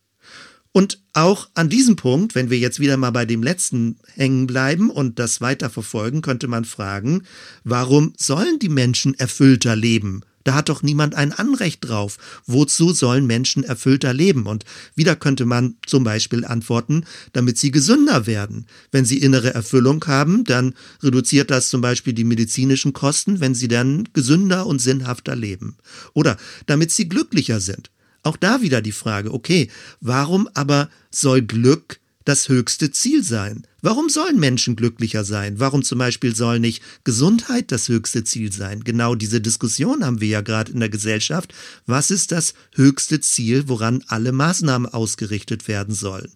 Und 0.71 1.01
auch 1.13 1.49
an 1.55 1.69
diesem 1.69 1.95
Punkt, 1.95 2.35
wenn 2.35 2.49
wir 2.49 2.59
jetzt 2.59 2.79
wieder 2.79 2.95
mal 2.95 3.09
bei 3.11 3.25
dem 3.25 3.41
letzten 3.41 3.97
hängen 4.13 4.45
bleiben 4.45 4.91
und 4.91 5.17
das 5.17 5.41
weiter 5.41 5.69
verfolgen, 5.69 6.21
könnte 6.21 6.47
man 6.47 6.63
fragen, 6.63 7.23
warum 7.63 8.13
sollen 8.17 8.59
die 8.59 8.69
Menschen 8.69 9.15
erfüllter 9.15 9.75
leben? 9.75 10.21
Da 10.43 10.53
hat 10.53 10.69
doch 10.69 10.83
niemand 10.83 11.15
ein 11.15 11.33
Anrecht 11.33 11.88
drauf. 11.88 12.17
Wozu 12.45 12.93
sollen 12.93 13.27
Menschen 13.27 13.63
erfüllter 13.63 14.13
leben? 14.13 14.45
Und 14.45 14.63
wieder 14.95 15.15
könnte 15.15 15.45
man 15.45 15.75
zum 15.85 16.03
Beispiel 16.03 16.45
antworten, 16.45 17.03
damit 17.33 17.57
sie 17.57 17.71
gesünder 17.71 18.25
werden. 18.25 18.65
Wenn 18.91 19.05
sie 19.05 19.17
innere 19.17 19.53
Erfüllung 19.53 20.03
haben, 20.07 20.45
dann 20.45 20.73
reduziert 21.03 21.51
das 21.51 21.69
zum 21.69 21.81
Beispiel 21.81 22.13
die 22.13 22.23
medizinischen 22.23 22.93
Kosten, 22.93 23.41
wenn 23.41 23.53
sie 23.53 23.67
dann 23.67 24.07
gesünder 24.13 24.65
und 24.65 24.79
sinnhafter 24.79 25.35
leben. 25.35 25.77
Oder 26.13 26.38
damit 26.67 26.91
sie 26.91 27.09
glücklicher 27.09 27.59
sind. 27.59 27.91
Auch 28.23 28.38
da 28.38 28.61
wieder 28.61 28.81
die 28.81 28.91
Frage, 28.91 29.33
okay, 29.33 29.69
warum 30.01 30.49
aber 30.53 30.89
soll 31.11 31.41
Glück 31.41 31.99
das 32.25 32.49
höchste 32.49 32.91
Ziel 32.91 33.23
sein? 33.23 33.65
Warum 33.81 34.09
sollen 34.09 34.39
Menschen 34.39 34.75
glücklicher 34.75 35.23
sein? 35.23 35.59
Warum 35.59 35.83
zum 35.83 35.99
Beispiel 35.99 36.35
soll 36.35 36.59
nicht 36.59 36.83
Gesundheit 37.03 37.71
das 37.71 37.88
höchste 37.88 38.23
Ziel 38.23 38.51
sein? 38.51 38.83
Genau 38.83 39.15
diese 39.15 39.41
Diskussion 39.41 40.05
haben 40.05 40.21
wir 40.21 40.27
ja 40.27 40.41
gerade 40.41 40.71
in 40.71 40.79
der 40.79 40.89
Gesellschaft. 40.89 41.53
Was 41.85 42.11
ist 42.11 42.31
das 42.31 42.53
höchste 42.75 43.21
Ziel, 43.21 43.67
woran 43.67 44.03
alle 44.07 44.31
Maßnahmen 44.31 44.93
ausgerichtet 44.93 45.67
werden 45.67 45.95
sollen? 45.95 46.31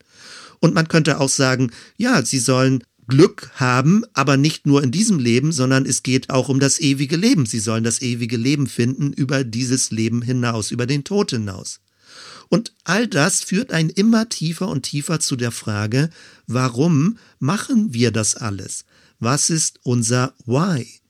Und 0.60 0.74
man 0.74 0.88
könnte 0.88 1.20
auch 1.20 1.30
sagen, 1.30 1.72
ja, 1.98 2.24
sie 2.24 2.40
sollen 2.40 2.84
Glück 3.08 3.52
haben, 3.56 4.04
aber 4.14 4.38
nicht 4.38 4.66
nur 4.66 4.84
in 4.84 4.92
diesem 4.92 5.20
Leben, 5.20 5.52
sondern 5.52 5.86
es 5.86 6.04
geht 6.04 6.30
auch 6.30 6.50
um 6.50 6.60
das 6.60 6.80
ewige 6.80 7.16
Leben. 7.16 7.46
Sie 7.46 7.60
sollen 7.60 7.84
das 7.84 8.02
ewige 8.02 8.38
Leben 8.38 8.68
finden 8.68 9.14
über 9.14 9.44
dieses 9.44 9.92
Leben 9.92 10.22
hinaus, 10.22 10.72
über 10.72 10.86
den 10.86 11.04
Tod 11.04 11.32
hinaus. 11.32 11.80
Und 12.50 12.74
all 12.84 13.08
das 13.08 13.42
führt 13.42 13.72
einen 13.72 13.90
immer 13.90 14.30
tiefer 14.30 14.68
und 14.68 14.84
tiefer 14.84 15.20
zu 15.20 15.36
der 15.36 15.52
Frage, 15.52 16.10
warum 16.46 17.18
machen 17.40 17.94
wir 17.94 18.12
das 18.12 18.36
alles? 18.36 18.86
Was 19.20 19.50
ist 19.50 19.80
unser 19.84 20.34
Why? 20.46 21.03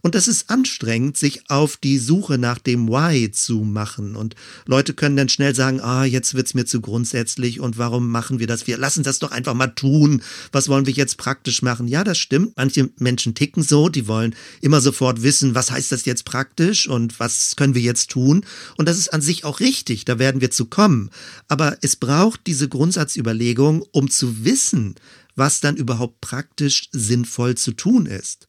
Und 0.00 0.14
das 0.14 0.26
ist 0.26 0.50
anstrengend, 0.50 1.16
sich 1.16 1.48
auf 1.48 1.76
die 1.76 1.98
Suche 1.98 2.36
nach 2.36 2.58
dem 2.58 2.88
Why 2.88 3.30
zu 3.30 3.60
machen. 3.60 4.16
Und 4.16 4.34
Leute 4.66 4.94
können 4.94 5.16
dann 5.16 5.28
schnell 5.28 5.54
sagen, 5.54 5.80
ah, 5.80 6.04
jetzt 6.04 6.34
wird's 6.34 6.54
mir 6.54 6.64
zu 6.64 6.80
grundsätzlich 6.80 7.60
und 7.60 7.78
warum 7.78 8.08
machen 8.10 8.40
wir 8.40 8.46
das? 8.46 8.66
Wir 8.66 8.78
lassen 8.78 9.04
das 9.04 9.20
doch 9.20 9.30
einfach 9.30 9.54
mal 9.54 9.68
tun. 9.68 10.22
Was 10.50 10.68
wollen 10.68 10.86
wir 10.86 10.92
jetzt 10.92 11.18
praktisch 11.18 11.62
machen? 11.62 11.86
Ja, 11.86 12.02
das 12.02 12.18
stimmt. 12.18 12.56
Manche 12.56 12.90
Menschen 12.98 13.34
ticken 13.34 13.62
so, 13.62 13.88
die 13.88 14.08
wollen 14.08 14.34
immer 14.60 14.80
sofort 14.80 15.22
wissen, 15.22 15.54
was 15.54 15.70
heißt 15.70 15.92
das 15.92 16.04
jetzt 16.04 16.24
praktisch 16.24 16.88
und 16.88 17.20
was 17.20 17.54
können 17.56 17.74
wir 17.74 17.82
jetzt 17.82 18.10
tun? 18.10 18.44
Und 18.76 18.88
das 18.88 18.98
ist 18.98 19.12
an 19.12 19.20
sich 19.20 19.44
auch 19.44 19.60
richtig, 19.60 20.04
da 20.04 20.18
werden 20.18 20.40
wir 20.40 20.50
zu 20.50 20.66
kommen. 20.66 21.10
Aber 21.48 21.76
es 21.80 21.96
braucht 21.96 22.40
diese 22.46 22.68
Grundsatzüberlegung, 22.68 23.84
um 23.92 24.10
zu 24.10 24.44
wissen, 24.44 24.96
was 25.36 25.60
dann 25.60 25.76
überhaupt 25.76 26.20
praktisch 26.20 26.88
sinnvoll 26.92 27.56
zu 27.56 27.72
tun 27.72 28.06
ist. 28.06 28.48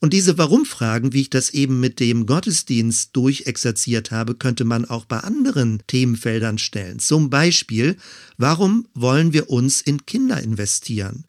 Und 0.00 0.12
diese 0.12 0.38
Warum-Fragen, 0.38 1.12
wie 1.12 1.22
ich 1.22 1.30
das 1.30 1.50
eben 1.50 1.80
mit 1.80 2.00
dem 2.00 2.26
Gottesdienst 2.26 3.10
durchexerziert 3.14 4.10
habe, 4.10 4.34
könnte 4.34 4.64
man 4.64 4.84
auch 4.84 5.04
bei 5.04 5.18
anderen 5.18 5.82
Themenfeldern 5.86 6.58
stellen. 6.58 6.98
Zum 6.98 7.30
Beispiel, 7.30 7.96
warum 8.36 8.86
wollen 8.94 9.32
wir 9.32 9.50
uns 9.50 9.80
in 9.80 10.06
Kinder 10.06 10.40
investieren? 10.40 11.24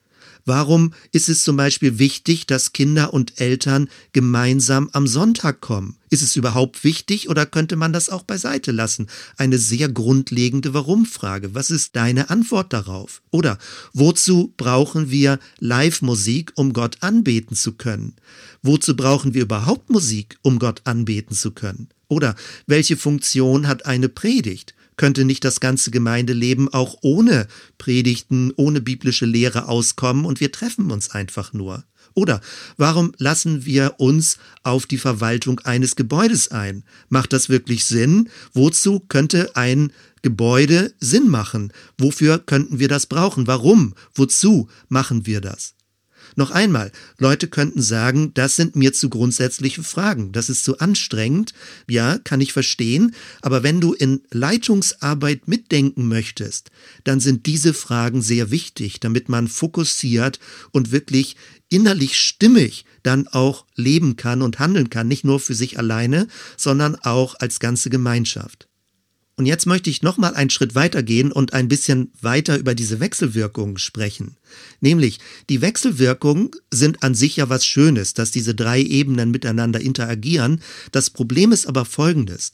Warum 0.46 0.94
ist 1.14 1.30
es 1.30 1.44
zum 1.44 1.56
Beispiel 1.56 2.00
wichtig, 2.00 2.46
dass 2.48 2.74
Kinder 2.74 3.14
und 3.14 3.40
Eltern 3.40 3.90
gemeinsam 4.12 4.90
am 4.92 5.08
Sonntag 5.08 5.62
kommen? 5.62 5.96
Ist 6.10 6.22
es 6.22 6.36
überhaupt 6.36 6.84
wichtig 6.84 7.30
oder 7.30 7.46
könnte 7.46 7.78
man 7.78 7.94
das 7.94 8.10
auch 8.10 8.24
beiseite 8.24 8.74
lassen? 8.74 9.08
Eine 9.38 9.58
sehr 9.58 9.88
grundlegende 9.88 10.74
Warum-Frage. 10.74 11.56
Was 11.56 11.72
ist 11.72 11.96
deine 11.96 12.30
Antwort 12.30 12.74
darauf? 12.74 13.22
Oder 13.32 13.58
wozu 13.94 14.54
brauchen 14.58 15.10
wir 15.10 15.40
Live-Musik, 15.60 16.52
um 16.56 16.74
Gott 16.74 16.98
anbeten 17.00 17.56
zu 17.56 17.72
können? 17.72 18.16
Wozu 18.62 18.98
brauchen 18.98 19.34
wir 19.34 19.44
überhaupt 19.44 19.90
Musik, 19.90 20.38
um 20.42 20.60
Gott 20.60 20.82
anbeten 20.84 21.36
zu 21.36 21.52
können? 21.52 21.88
Oder 22.10 22.36
welche 22.68 22.98
Funktion 22.98 23.68
hat 23.68 23.86
eine 23.86 24.10
Predigt? 24.10 24.76
Könnte 24.98 25.26
nicht 25.26 25.44
das 25.44 25.60
ganze 25.60 25.92
Gemeindeleben 25.92 26.72
auch 26.74 26.98
ohne 27.02 27.48
Predigten, 27.78 28.52
ohne 28.56 28.82
biblische 28.82 29.26
Lehre 29.26 29.68
auskommen 29.68 30.26
und 30.26 30.40
wir 30.40 30.52
treffen 30.52 30.92
uns 30.92 31.12
einfach 31.12 31.54
nur? 31.54 31.84
Oder 32.16 32.42
warum 32.78 33.14
lassen 33.18 33.66
wir 33.66 33.96
uns 33.98 34.38
auf 34.62 34.86
die 34.86 34.98
Verwaltung 34.98 35.60
eines 35.62 35.96
Gebäudes 35.96 36.50
ein? 36.52 36.84
Macht 37.10 37.34
das 37.34 37.50
wirklich 37.50 37.86
Sinn? 37.86 38.30
Wozu 38.54 39.00
könnte 39.00 39.56
ein 39.56 39.92
Gebäude 40.22 40.94
Sinn 41.00 41.30
machen? 41.30 41.74
Wofür 41.98 42.40
könnten 42.40 42.80
wir 42.80 42.88
das 42.88 43.08
brauchen? 43.08 43.48
Warum? 43.48 43.96
Wozu 44.14 44.70
machen 44.90 45.26
wir 45.26 45.42
das? 45.42 45.74
Noch 46.36 46.52
einmal, 46.52 46.92
Leute 47.18 47.48
könnten 47.48 47.82
sagen, 47.82 48.34
das 48.34 48.56
sind 48.56 48.76
mir 48.76 48.94
zu 48.94 49.10
grundsätzliche 49.10 49.84
Fragen, 49.84 50.32
das 50.32 50.50
ist 50.50 50.64
zu 50.64 50.80
anstrengend, 50.80 51.54
ja, 51.90 52.18
kann 52.18 52.42
ich 52.42 52.54
verstehen, 52.54 53.14
aber 53.42 53.64
wenn 53.64 53.80
du 53.80 53.94
in 53.94 54.22
Leitungsarbeit 54.32 55.48
mitdenken 55.48 56.08
möchtest, 56.08 56.72
dann 57.04 57.20
sind 57.20 57.46
diese 57.46 57.74
Fragen 57.74 58.22
sehr 58.22 58.52
wichtig, 58.52 59.00
damit 59.00 59.30
man 59.30 59.48
fokussiert 59.48 60.40
und 60.72 60.92
wirklich 60.92 61.36
innerlich 61.70 62.18
stimmig 62.18 62.86
dann 63.04 63.28
auch 63.28 63.66
leben 63.76 64.16
kann 64.16 64.42
und 64.42 64.60
handeln 64.60 64.90
kann, 64.90 65.08
nicht 65.08 65.24
nur 65.24 65.40
für 65.40 65.56
sich 65.56 65.78
alleine, 65.78 66.28
sondern 66.58 66.96
auch 66.96 67.36
als 67.40 67.60
ganze 67.60 67.90
Gemeinschaft. 67.90 68.68
Und 69.36 69.48
jetzt 69.48 69.66
möchte 69.66 69.90
ich 69.90 70.04
nochmal 70.04 70.36
einen 70.36 70.52
Schritt 70.52 70.76
weitergehen 70.76 71.32
und 71.32 71.54
ein 71.54 71.68
bisschen 71.68 72.12
weiter 72.22 72.60
über 72.60 72.76
diese 72.76 73.00
Wechselwirkungen 73.00 73.78
sprechen. 73.78 74.38
Nämlich, 74.80 75.20
die 75.50 75.62
Wechselwirkungen 75.62 76.52
sind 76.72 77.02
an 77.02 77.16
sich 77.16 77.38
ja 77.38 77.50
was 77.50 77.66
Schönes, 77.66 78.14
dass 78.14 78.30
diese 78.30 78.54
drei 78.54 78.80
Ebenen 78.82 79.32
miteinander 79.32 79.82
interagieren. 79.82 80.62
Das 80.92 81.10
Problem 81.10 81.52
ist 81.52 81.66
aber 81.66 81.86
folgendes, 81.86 82.52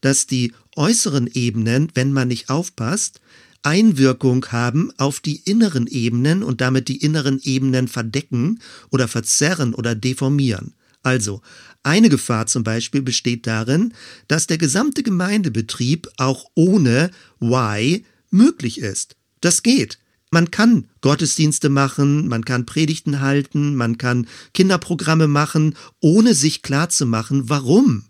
dass 0.00 0.26
die 0.26 0.54
äußeren 0.74 1.28
Ebenen, 1.32 1.88
wenn 1.94 2.14
man 2.14 2.28
nicht 2.28 2.48
aufpasst, 2.48 3.20
Einwirkung 3.62 4.46
haben 4.46 4.90
auf 4.96 5.20
die 5.20 5.36
inneren 5.36 5.86
Ebenen 5.86 6.42
und 6.42 6.62
damit 6.62 6.88
die 6.88 6.96
inneren 6.96 7.40
Ebenen 7.42 7.88
verdecken 7.88 8.60
oder 8.90 9.06
verzerren 9.06 9.74
oder 9.74 9.94
deformieren. 9.94 10.74
Also, 11.02 11.42
eine 11.82 12.08
Gefahr 12.08 12.46
zum 12.46 12.64
Beispiel 12.64 13.02
besteht 13.02 13.46
darin, 13.46 13.92
dass 14.28 14.46
der 14.46 14.58
gesamte 14.58 15.02
Gemeindebetrieb 15.02 16.08
auch 16.16 16.46
ohne 16.54 17.10
Why 17.40 18.04
möglich 18.30 18.78
ist. 18.78 19.16
Das 19.40 19.62
geht. 19.62 19.98
Man 20.30 20.50
kann 20.50 20.88
Gottesdienste 21.02 21.68
machen, 21.68 22.28
man 22.28 22.44
kann 22.44 22.64
Predigten 22.64 23.20
halten, 23.20 23.74
man 23.74 23.98
kann 23.98 24.26
Kinderprogramme 24.54 25.28
machen, 25.28 25.76
ohne 26.00 26.34
sich 26.34 26.62
klar 26.62 26.88
zu 26.88 27.04
machen, 27.04 27.50
warum. 27.50 28.04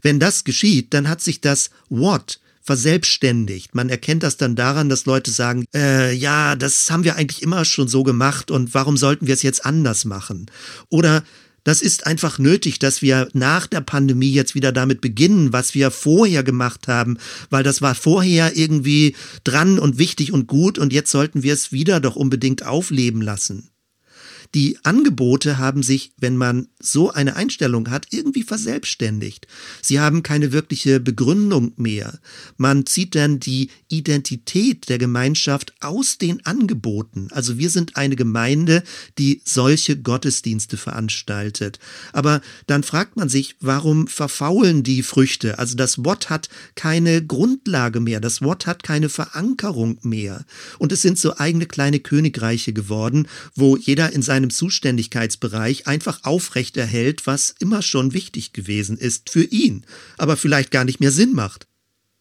Wenn 0.00 0.20
das 0.20 0.44
geschieht, 0.44 0.94
dann 0.94 1.08
hat 1.08 1.20
sich 1.20 1.40
das 1.40 1.70
What 1.88 2.40
verselbstständigt. 2.62 3.74
Man 3.74 3.88
erkennt 3.88 4.22
das 4.22 4.36
dann 4.36 4.56
daran, 4.56 4.88
dass 4.88 5.06
Leute 5.06 5.30
sagen, 5.30 5.64
äh, 5.74 6.12
ja, 6.12 6.56
das 6.56 6.90
haben 6.90 7.04
wir 7.04 7.16
eigentlich 7.16 7.42
immer 7.42 7.64
schon 7.64 7.88
so 7.88 8.02
gemacht 8.02 8.50
und 8.50 8.74
warum 8.74 8.96
sollten 8.96 9.26
wir 9.26 9.34
es 9.34 9.42
jetzt 9.42 9.64
anders 9.64 10.04
machen? 10.04 10.46
Oder 10.88 11.24
das 11.66 11.82
ist 11.82 12.06
einfach 12.06 12.38
nötig, 12.38 12.78
dass 12.78 13.02
wir 13.02 13.28
nach 13.32 13.66
der 13.66 13.80
Pandemie 13.80 14.30
jetzt 14.30 14.54
wieder 14.54 14.70
damit 14.70 15.00
beginnen, 15.00 15.52
was 15.52 15.74
wir 15.74 15.90
vorher 15.90 16.44
gemacht 16.44 16.86
haben, 16.86 17.18
weil 17.50 17.64
das 17.64 17.82
war 17.82 17.96
vorher 17.96 18.56
irgendwie 18.56 19.16
dran 19.42 19.80
und 19.80 19.98
wichtig 19.98 20.32
und 20.32 20.46
gut 20.46 20.78
und 20.78 20.92
jetzt 20.92 21.10
sollten 21.10 21.42
wir 21.42 21.52
es 21.52 21.72
wieder 21.72 21.98
doch 21.98 22.14
unbedingt 22.14 22.64
aufleben 22.64 23.20
lassen. 23.20 23.70
Die 24.56 24.78
Angebote 24.84 25.58
haben 25.58 25.82
sich, 25.82 26.12
wenn 26.16 26.38
man 26.38 26.68
so 26.80 27.10
eine 27.10 27.36
Einstellung 27.36 27.90
hat, 27.90 28.06
irgendwie 28.10 28.42
verselbstständigt. 28.42 29.46
Sie 29.82 30.00
haben 30.00 30.22
keine 30.22 30.50
wirkliche 30.50 30.98
Begründung 30.98 31.74
mehr. 31.76 32.18
Man 32.56 32.86
zieht 32.86 33.14
dann 33.14 33.38
die 33.38 33.68
Identität 33.88 34.88
der 34.88 34.96
Gemeinschaft 34.96 35.74
aus 35.80 36.16
den 36.16 36.46
Angeboten. 36.46 37.28
Also 37.32 37.58
wir 37.58 37.68
sind 37.68 37.96
eine 37.98 38.16
Gemeinde, 38.16 38.82
die 39.18 39.42
solche 39.44 39.98
Gottesdienste 39.98 40.78
veranstaltet. 40.78 41.78
Aber 42.14 42.40
dann 42.66 42.82
fragt 42.82 43.16
man 43.16 43.28
sich, 43.28 43.56
warum 43.60 44.06
verfaulen 44.06 44.82
die 44.82 45.02
Früchte? 45.02 45.58
Also 45.58 45.76
das 45.76 46.02
Wort 46.02 46.30
hat 46.30 46.48
keine 46.76 47.22
Grundlage 47.22 48.00
mehr. 48.00 48.20
Das 48.20 48.40
Wort 48.40 48.66
hat 48.66 48.82
keine 48.82 49.10
Verankerung 49.10 49.98
mehr. 50.00 50.46
Und 50.78 50.92
es 50.92 51.02
sind 51.02 51.18
so 51.18 51.36
eigene 51.36 51.66
kleine 51.66 52.00
Königreiche 52.00 52.72
geworden, 52.72 53.28
wo 53.54 53.76
jeder 53.76 54.14
in 54.14 54.22
seinem 54.22 54.45
Zuständigkeitsbereich 54.50 55.86
einfach 55.86 56.20
aufrechterhält, 56.24 57.26
was 57.26 57.54
immer 57.58 57.82
schon 57.82 58.12
wichtig 58.12 58.52
gewesen 58.52 58.98
ist 58.98 59.30
für 59.30 59.44
ihn, 59.44 59.84
aber 60.18 60.36
vielleicht 60.36 60.70
gar 60.70 60.84
nicht 60.84 61.00
mehr 61.00 61.12
Sinn 61.12 61.32
macht. 61.32 61.66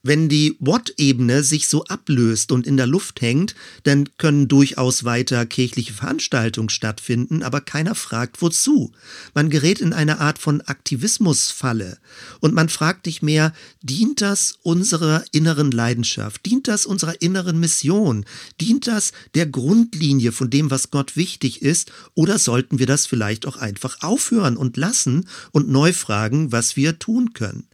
Wenn 0.08 0.30
die 0.30 0.56
What-Ebene 0.60 1.42
sich 1.42 1.68
so 1.68 1.84
ablöst 1.86 2.52
und 2.52 2.68
in 2.68 2.78
der 2.78 2.86
Luft 2.86 3.22
hängt, 3.22 3.56
dann 3.86 4.08
können 4.20 4.48
durchaus 4.48 5.04
weiter 5.04 5.48
kirchliche 5.48 5.94
Veranstaltungen 5.94 6.70
stattfinden, 6.70 7.42
aber 7.42 7.60
keiner 7.60 7.96
fragt 7.96 8.40
wozu. 8.40 8.92
Man 9.34 9.50
gerät 9.50 9.82
in 9.82 9.94
eine 9.94 10.20
Art 10.20 10.38
von 10.38 10.62
Aktivismusfalle 10.62 11.98
und 12.40 12.54
man 12.54 12.70
fragt 12.70 13.08
nicht 13.08 13.24
mehr, 13.24 13.52
dient 13.82 14.22
das 14.22 14.60
unserer 14.62 15.24
inneren 15.32 15.72
Leidenschaft? 15.72 16.46
Dient 16.46 16.68
das 16.68 16.86
unserer 16.86 17.20
inneren 17.24 17.60
Mission? 17.60 18.26
Dient 18.62 18.86
das 18.86 19.12
der 19.34 19.48
Grundlinie 19.48 20.32
von 20.32 20.52
dem, 20.52 20.70
was 20.70 20.92
Gott 20.92 21.18
wichtig 21.18 21.64
ist? 21.64 21.92
Oder 22.14 22.38
sollten 22.38 22.78
wir 22.78 22.86
das 22.86 23.08
vielleicht 23.08 23.48
auch 23.48 23.58
einfach 23.58 24.04
aufhören 24.04 24.56
und 24.56 24.78
lassen 24.78 25.28
und 25.52 25.68
neu 25.68 25.94
fragen, 25.94 26.52
was 26.52 26.76
wir 26.76 27.00
tun 27.00 27.34
können? 27.34 27.68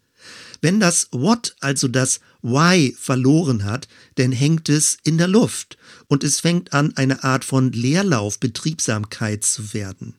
Wenn 0.61 0.79
das 0.79 1.07
What, 1.11 1.55
also 1.59 1.87
das 1.87 2.19
Why 2.43 2.95
verloren 2.97 3.63
hat, 3.63 3.87
dann 4.15 4.31
hängt 4.31 4.69
es 4.69 4.97
in 5.03 5.17
der 5.17 5.27
Luft 5.27 5.77
und 6.07 6.23
es 6.23 6.39
fängt 6.39 6.73
an, 6.73 6.95
eine 6.95 7.23
Art 7.23 7.43
von 7.43 7.71
Leerlauf, 7.71 8.39
Betriebsamkeit 8.39 9.43
zu 9.43 9.73
werden. 9.73 10.15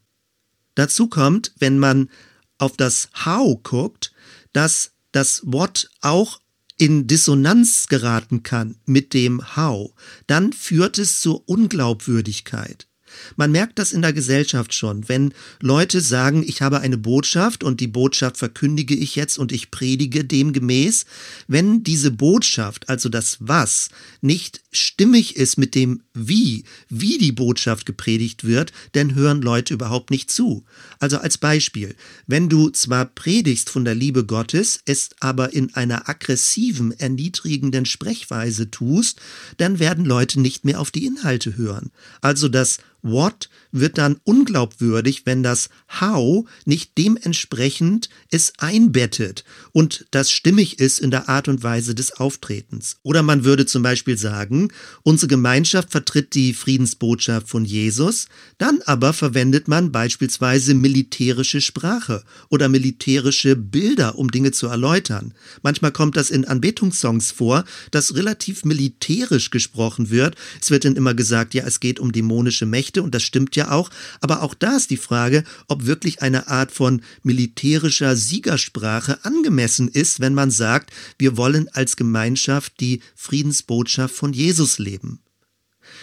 Dazu 0.74 1.06
kommt, 1.06 1.52
wenn 1.58 1.78
man 1.78 2.10
auf 2.58 2.76
das 2.76 3.08
How 3.24 3.62
guckt, 3.62 4.12
dass 4.52 4.92
das 5.12 5.42
What 5.44 5.90
auch 6.00 6.40
in 6.76 7.06
Dissonanz 7.06 7.86
geraten 7.86 8.42
kann 8.42 8.76
mit 8.86 9.14
dem 9.14 9.56
How, 9.56 9.92
dann 10.26 10.52
führt 10.52 10.98
es 10.98 11.20
zur 11.20 11.48
Unglaubwürdigkeit. 11.48 12.88
Man 13.36 13.52
merkt 13.52 13.78
das 13.78 13.92
in 13.92 14.02
der 14.02 14.12
Gesellschaft 14.12 14.74
schon, 14.74 15.08
wenn 15.08 15.34
Leute 15.60 16.00
sagen, 16.00 16.42
ich 16.46 16.62
habe 16.62 16.80
eine 16.80 16.98
Botschaft 16.98 17.64
und 17.64 17.80
die 17.80 17.86
Botschaft 17.86 18.36
verkündige 18.36 18.94
ich 18.94 19.16
jetzt 19.16 19.38
und 19.38 19.52
ich 19.52 19.70
predige 19.70 20.24
demgemäß, 20.24 21.04
wenn 21.48 21.82
diese 21.84 22.10
Botschaft, 22.10 22.88
also 22.88 23.08
das 23.08 23.38
Was, 23.40 23.88
nicht 24.20 24.60
stimmig 24.70 25.36
ist 25.36 25.58
mit 25.58 25.74
dem 25.74 26.02
Wie, 26.14 26.64
wie 26.88 27.18
die 27.18 27.32
Botschaft 27.32 27.86
gepredigt 27.86 28.44
wird, 28.44 28.72
dann 28.92 29.14
hören 29.14 29.42
Leute 29.42 29.74
überhaupt 29.74 30.10
nicht 30.10 30.30
zu. 30.30 30.64
Also 30.98 31.18
als 31.18 31.38
Beispiel, 31.38 31.94
wenn 32.26 32.48
du 32.48 32.70
zwar 32.70 33.06
predigst 33.06 33.70
von 33.70 33.84
der 33.84 33.94
Liebe 33.94 34.24
Gottes, 34.24 34.80
es 34.84 35.10
aber 35.20 35.52
in 35.52 35.74
einer 35.74 36.08
aggressiven, 36.08 36.92
erniedrigenden 36.98 37.84
Sprechweise 37.86 38.70
tust, 38.70 39.20
dann 39.58 39.78
werden 39.78 40.04
Leute 40.04 40.40
nicht 40.40 40.64
mehr 40.64 40.80
auf 40.80 40.90
die 40.90 41.06
Inhalte 41.06 41.56
hören. 41.56 41.90
Also 42.20 42.48
das 42.48 42.78
What 43.02 43.48
wird 43.72 43.98
dann 43.98 44.20
unglaubwürdig, 44.24 45.26
wenn 45.26 45.42
das 45.42 45.70
How 46.00 46.48
nicht 46.64 46.96
dementsprechend 46.98 48.08
es 48.30 48.52
einbettet 48.58 49.44
und 49.72 50.06
das 50.10 50.30
stimmig 50.30 50.78
ist 50.78 51.00
in 51.00 51.10
der 51.10 51.28
Art 51.28 51.48
und 51.48 51.62
Weise 51.64 51.94
des 51.94 52.12
Auftretens. 52.12 52.98
Oder 53.02 53.22
man 53.22 53.44
würde 53.44 53.66
zum 53.66 53.82
Beispiel 53.82 54.16
sagen, 54.16 54.68
unsere 55.02 55.28
Gemeinschaft 55.28 55.90
vertritt 55.90 56.34
die 56.34 56.54
Friedensbotschaft 56.54 57.48
von 57.48 57.64
Jesus, 57.64 58.26
dann 58.58 58.82
aber 58.86 59.12
verwendet 59.12 59.66
man 59.66 59.90
beispielsweise 59.90 60.74
militärische 60.74 61.60
Sprache 61.60 62.22
oder 62.50 62.68
militärische 62.68 63.56
Bilder, 63.56 64.16
um 64.18 64.30
Dinge 64.30 64.52
zu 64.52 64.68
erläutern. 64.68 65.34
Manchmal 65.62 65.92
kommt 65.92 66.16
das 66.16 66.30
in 66.30 66.44
Anbetungssongs 66.44 67.32
vor, 67.32 67.64
dass 67.90 68.14
relativ 68.14 68.64
militärisch 68.64 69.50
gesprochen 69.50 70.10
wird. 70.10 70.36
Es 70.60 70.70
wird 70.70 70.84
dann 70.84 70.96
immer 70.96 71.14
gesagt, 71.14 71.54
ja, 71.54 71.64
es 71.64 71.80
geht 71.80 71.98
um 71.98 72.12
dämonische 72.12 72.66
Mächte 72.66 72.91
und 73.00 73.14
das 73.14 73.22
stimmt 73.22 73.56
ja 73.56 73.62
ja 73.62 73.70
auch, 73.70 73.90
aber 74.20 74.42
auch 74.42 74.54
da 74.54 74.76
ist 74.76 74.90
die 74.90 74.96
Frage, 74.96 75.44
ob 75.68 75.86
wirklich 75.86 76.22
eine 76.22 76.48
Art 76.48 76.72
von 76.72 77.02
militärischer 77.22 78.16
Siegersprache 78.16 79.24
angemessen 79.24 79.88
ist, 79.88 80.20
wenn 80.20 80.34
man 80.34 80.50
sagt, 80.50 80.90
wir 81.18 81.36
wollen 81.36 81.68
als 81.72 81.96
Gemeinschaft 81.96 82.80
die 82.80 83.00
Friedensbotschaft 83.14 84.14
von 84.14 84.32
Jesus 84.32 84.78
leben. 84.78 85.20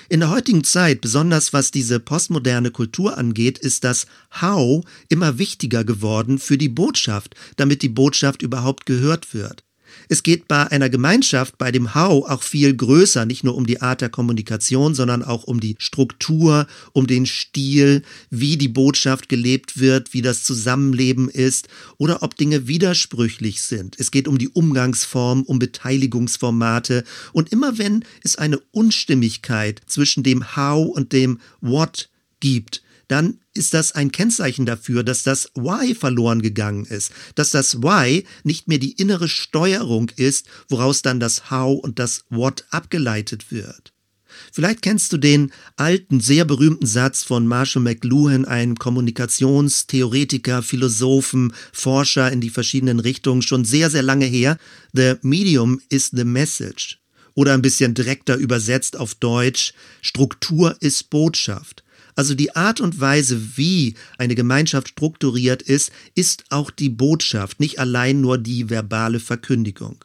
In 0.07 0.21
der 0.21 0.29
heutigen 0.29 0.63
Zeit, 0.63 1.01
besonders 1.01 1.53
was 1.53 1.71
diese 1.71 1.99
postmoderne 1.99 2.71
Kultur 2.71 3.17
angeht, 3.17 3.57
ist 3.57 3.83
das 3.83 4.07
How 4.41 4.83
immer 5.07 5.37
wichtiger 5.37 5.83
geworden 5.83 6.39
für 6.39 6.57
die 6.57 6.69
Botschaft, 6.69 7.35
damit 7.57 7.81
die 7.81 7.89
Botschaft 7.89 8.41
überhaupt 8.41 8.85
gehört 8.85 9.33
wird. 9.33 9.63
Es 10.07 10.23
geht 10.23 10.47
bei 10.47 10.67
einer 10.67 10.89
Gemeinschaft, 10.89 11.57
bei 11.57 11.71
dem 11.71 11.95
How 11.95 12.29
auch 12.29 12.43
viel 12.43 12.75
größer, 12.75 13.25
nicht 13.25 13.43
nur 13.43 13.55
um 13.55 13.65
die 13.65 13.81
Art 13.81 14.01
der 14.01 14.09
Kommunikation, 14.09 14.95
sondern 14.95 15.23
auch 15.23 15.43
um 15.43 15.59
die 15.59 15.75
Struktur, 15.79 16.67
um 16.93 17.07
den 17.07 17.25
Stil, 17.25 18.03
wie 18.29 18.57
die 18.57 18.67
Botschaft 18.67 19.29
gelebt 19.29 19.79
wird, 19.79 20.13
wie 20.13 20.21
das 20.21 20.43
Zusammenleben 20.43 21.29
ist 21.29 21.67
oder 21.97 22.23
ob 22.23 22.35
Dinge 22.35 22.67
widersprüchlich 22.67 23.61
sind. 23.61 23.95
Es 23.99 24.11
geht 24.11 24.27
um 24.27 24.37
die 24.37 24.49
Umgangsform, 24.49 25.43
um 25.43 25.59
Beteiligungsformate 25.59 27.03
und 27.33 27.51
immer 27.51 27.77
wenn 27.77 28.03
es 28.23 28.35
eine 28.35 28.59
Unstimmigkeit 28.71 29.81
zwischen 29.85 30.23
dem 30.23 30.55
How 30.55 30.87
und 30.87 31.13
dem 31.13 31.39
What 31.61 32.09
gibt, 32.39 32.81
dann 33.09 33.39
ist 33.53 33.73
das 33.73 33.91
ein 33.91 34.11
Kennzeichen 34.11 34.65
dafür, 34.65 35.03
dass 35.03 35.23
das 35.23 35.51
Why 35.55 35.93
verloren 35.95 36.41
gegangen 36.41 36.85
ist, 36.85 37.11
dass 37.35 37.49
das 37.49 37.81
Why 37.81 38.23
nicht 38.43 38.67
mehr 38.67 38.77
die 38.77 38.93
innere 38.93 39.27
Steuerung 39.27 40.11
ist, 40.15 40.47
woraus 40.69 41.01
dann 41.01 41.19
das 41.19 41.51
How 41.51 41.83
und 41.83 41.99
das 41.99 42.23
What 42.29 42.65
abgeleitet 42.69 43.51
wird. 43.51 43.91
Vielleicht 44.53 44.83
kennst 44.83 45.11
du 45.11 45.17
den 45.17 45.51
alten, 45.75 46.19
sehr 46.19 46.45
berühmten 46.45 46.85
Satz 46.85 47.23
von 47.23 47.47
Marshall 47.47 47.81
McLuhan, 47.81 48.45
einem 48.45 48.75
Kommunikationstheoretiker, 48.75 50.61
Philosophen, 50.61 51.51
Forscher 51.73 52.31
in 52.31 52.41
die 52.41 52.51
verschiedenen 52.51 52.99
Richtungen, 52.99 53.41
schon 53.41 53.65
sehr, 53.65 53.89
sehr 53.89 54.03
lange 54.03 54.25
her. 54.25 54.57
The 54.93 55.15
medium 55.23 55.81
is 55.89 56.11
the 56.13 56.25
message. 56.25 56.99
Oder 57.33 57.53
ein 57.53 57.61
bisschen 57.61 57.95
direkter 57.95 58.35
übersetzt 58.35 58.97
auf 58.97 59.15
Deutsch, 59.15 59.73
Struktur 60.01 60.77
ist 60.79 61.09
Botschaft. 61.09 61.83
Also 62.19 62.35
die 62.35 62.53
Art 62.53 62.81
und 62.81 62.99
Weise, 62.99 63.55
wie 63.55 63.93
eine 64.17 64.35
Gemeinschaft 64.35 64.89
strukturiert 64.89 65.61
ist, 65.61 65.89
ist 66.15 66.43
auch 66.49 66.69
die 66.69 66.89
Botschaft, 66.89 67.61
nicht 67.61 67.79
allein 67.79 68.19
nur 68.19 68.37
die 68.37 68.69
verbale 68.69 69.21
Verkündigung. 69.21 70.03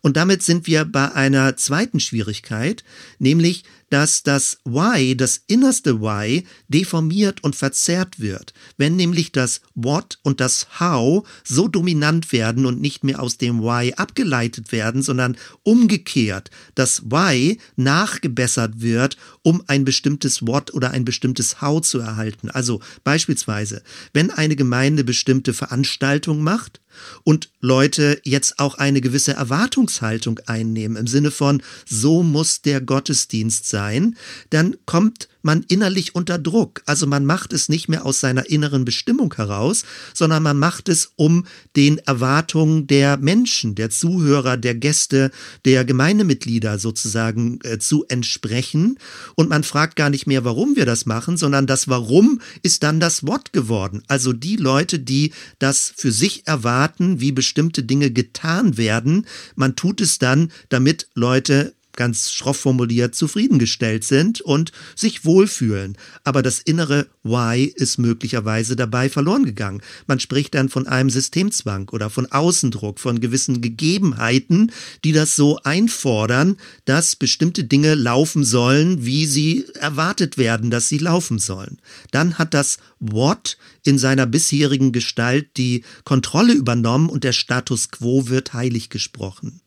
Und 0.00 0.16
damit 0.16 0.42
sind 0.42 0.66
wir 0.66 0.84
bei 0.84 1.12
einer 1.12 1.56
zweiten 1.56 2.00
Schwierigkeit, 2.00 2.82
nämlich 3.20 3.62
dass 3.92 4.22
das 4.22 4.56
Why, 4.64 5.14
das 5.14 5.42
innerste 5.48 6.00
Why, 6.00 6.46
deformiert 6.68 7.44
und 7.44 7.54
verzerrt 7.54 8.20
wird, 8.20 8.54
wenn 8.78 8.96
nämlich 8.96 9.32
das 9.32 9.60
What 9.74 10.18
und 10.22 10.40
das 10.40 10.80
How 10.80 11.28
so 11.44 11.68
dominant 11.68 12.32
werden 12.32 12.64
und 12.64 12.80
nicht 12.80 13.04
mehr 13.04 13.22
aus 13.22 13.36
dem 13.36 13.60
Why 13.60 13.92
abgeleitet 13.92 14.72
werden, 14.72 15.02
sondern 15.02 15.36
umgekehrt 15.62 16.50
das 16.74 17.02
Why 17.02 17.58
nachgebessert 17.76 18.80
wird, 18.80 19.18
um 19.42 19.62
ein 19.66 19.84
bestimmtes 19.84 20.46
What 20.46 20.72
oder 20.72 20.92
ein 20.92 21.04
bestimmtes 21.04 21.60
How 21.60 21.82
zu 21.82 21.98
erhalten. 21.98 22.48
Also 22.48 22.80
beispielsweise, 23.04 23.82
wenn 24.14 24.30
eine 24.30 24.56
Gemeinde 24.56 25.04
bestimmte 25.04 25.52
Veranstaltungen 25.52 26.42
macht, 26.42 26.80
und 27.24 27.50
Leute 27.60 28.20
jetzt 28.24 28.58
auch 28.58 28.76
eine 28.76 29.00
gewisse 29.00 29.32
Erwartungshaltung 29.32 30.40
einnehmen 30.46 30.96
im 30.96 31.06
Sinne 31.06 31.30
von, 31.30 31.62
so 31.86 32.22
muss 32.22 32.62
der 32.62 32.80
Gottesdienst 32.80 33.68
sein, 33.68 33.81
sein, 33.82 34.16
dann 34.50 34.76
kommt 34.86 35.28
man 35.42 35.64
innerlich 35.66 36.14
unter 36.14 36.38
Druck. 36.38 36.82
Also 36.86 37.08
man 37.08 37.24
macht 37.24 37.52
es 37.52 37.68
nicht 37.68 37.88
mehr 37.88 38.06
aus 38.06 38.20
seiner 38.20 38.48
inneren 38.48 38.84
Bestimmung 38.84 39.34
heraus, 39.34 39.84
sondern 40.14 40.44
man 40.44 40.56
macht 40.56 40.88
es 40.88 41.12
um 41.16 41.46
den 41.74 41.98
Erwartungen 41.98 42.86
der 42.86 43.16
Menschen, 43.16 43.74
der 43.74 43.90
Zuhörer, 43.90 44.56
der 44.56 44.76
Gäste, 44.76 45.32
der 45.64 45.84
Gemeindemitglieder 45.84 46.78
sozusagen 46.78 47.58
äh, 47.64 47.78
zu 47.78 48.04
entsprechen. 48.08 48.98
Und 49.34 49.50
man 49.50 49.64
fragt 49.64 49.96
gar 49.96 50.10
nicht 50.10 50.28
mehr, 50.28 50.44
warum 50.44 50.76
wir 50.76 50.86
das 50.86 51.04
machen, 51.04 51.36
sondern 51.36 51.66
das 51.66 51.88
Warum 51.88 52.40
ist 52.62 52.84
dann 52.84 53.00
das 53.00 53.26
Wort 53.26 53.52
geworden. 53.52 54.04
Also 54.06 54.32
die 54.32 54.56
Leute, 54.56 55.00
die 55.00 55.32
das 55.58 55.92
für 55.96 56.12
sich 56.12 56.46
erwarten, 56.46 57.20
wie 57.20 57.32
bestimmte 57.32 57.82
Dinge 57.82 58.12
getan 58.12 58.76
werden, 58.76 59.26
man 59.56 59.74
tut 59.74 60.00
es 60.00 60.18
dann, 60.18 60.52
damit 60.68 61.08
Leute 61.14 61.74
ganz 61.94 62.32
schroff 62.32 62.58
formuliert, 62.58 63.14
zufriedengestellt 63.14 64.04
sind 64.04 64.40
und 64.40 64.72
sich 64.96 65.24
wohlfühlen. 65.24 65.96
Aber 66.24 66.42
das 66.42 66.58
innere 66.58 67.06
Why 67.22 67.64
ist 67.64 67.98
möglicherweise 67.98 68.76
dabei 68.76 69.08
verloren 69.08 69.44
gegangen. 69.44 69.82
Man 70.06 70.20
spricht 70.20 70.54
dann 70.54 70.68
von 70.68 70.86
einem 70.86 71.10
Systemzwang 71.10 71.88
oder 71.90 72.10
von 72.10 72.30
Außendruck, 72.30 72.98
von 72.98 73.20
gewissen 73.20 73.60
Gegebenheiten, 73.60 74.72
die 75.04 75.12
das 75.12 75.36
so 75.36 75.58
einfordern, 75.64 76.56
dass 76.84 77.16
bestimmte 77.16 77.64
Dinge 77.64 77.94
laufen 77.94 78.44
sollen, 78.44 79.04
wie 79.04 79.26
sie 79.26 79.66
erwartet 79.74 80.38
werden, 80.38 80.70
dass 80.70 80.88
sie 80.88 80.98
laufen 80.98 81.38
sollen. 81.38 81.78
Dann 82.10 82.38
hat 82.38 82.54
das 82.54 82.78
What 82.98 83.56
in 83.84 83.98
seiner 83.98 84.26
bisherigen 84.26 84.92
Gestalt 84.92 85.56
die 85.56 85.84
Kontrolle 86.04 86.54
übernommen 86.54 87.08
und 87.08 87.24
der 87.24 87.32
Status 87.32 87.90
quo 87.90 88.28
wird 88.28 88.52
heilig 88.52 88.90
gesprochen. 88.90 89.60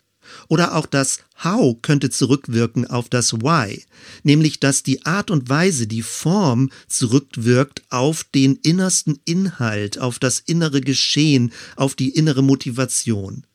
Oder 0.47 0.75
auch 0.75 0.85
das 0.85 1.19
How 1.43 1.75
könnte 1.81 2.09
zurückwirken 2.09 2.87
auf 2.87 3.09
das 3.09 3.33
Why, 3.33 3.83
nämlich 4.23 4.59
dass 4.59 4.83
die 4.83 5.05
Art 5.05 5.31
und 5.31 5.49
Weise, 5.49 5.87
die 5.87 6.01
Form 6.01 6.69
zurückwirkt 6.87 7.83
auf 7.89 8.23
den 8.23 8.55
innersten 8.57 9.19
Inhalt, 9.25 9.99
auf 9.99 10.19
das 10.19 10.39
innere 10.39 10.81
Geschehen, 10.81 11.51
auf 11.75 11.95
die 11.95 12.09
innere 12.09 12.41
Motivation. 12.41 13.45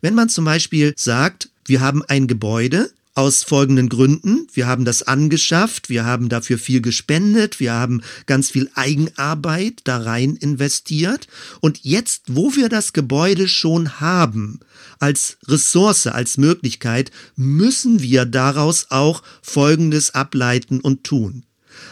Wenn 0.00 0.14
man 0.14 0.28
zum 0.28 0.44
Beispiel 0.44 0.94
sagt, 0.96 1.50
wir 1.64 1.80
haben 1.80 2.02
ein 2.02 2.26
Gebäude, 2.26 2.90
aus 3.18 3.42
folgenden 3.42 3.88
Gründen. 3.88 4.46
Wir 4.52 4.68
haben 4.68 4.84
das 4.84 5.02
angeschafft, 5.02 5.88
wir 5.88 6.04
haben 6.04 6.28
dafür 6.28 6.56
viel 6.56 6.80
gespendet, 6.80 7.58
wir 7.58 7.72
haben 7.72 8.00
ganz 8.26 8.48
viel 8.48 8.70
Eigenarbeit 8.76 9.80
da 9.82 9.96
rein 9.96 10.36
investiert. 10.36 11.26
Und 11.58 11.80
jetzt, 11.82 12.22
wo 12.28 12.54
wir 12.54 12.68
das 12.68 12.92
Gebäude 12.92 13.48
schon 13.48 13.98
haben, 14.00 14.60
als 15.00 15.36
Ressource, 15.48 16.06
als 16.06 16.38
Möglichkeit, 16.38 17.10
müssen 17.34 18.02
wir 18.02 18.24
daraus 18.24 18.86
auch 18.90 19.24
Folgendes 19.42 20.14
ableiten 20.14 20.78
und 20.78 21.02
tun. 21.02 21.44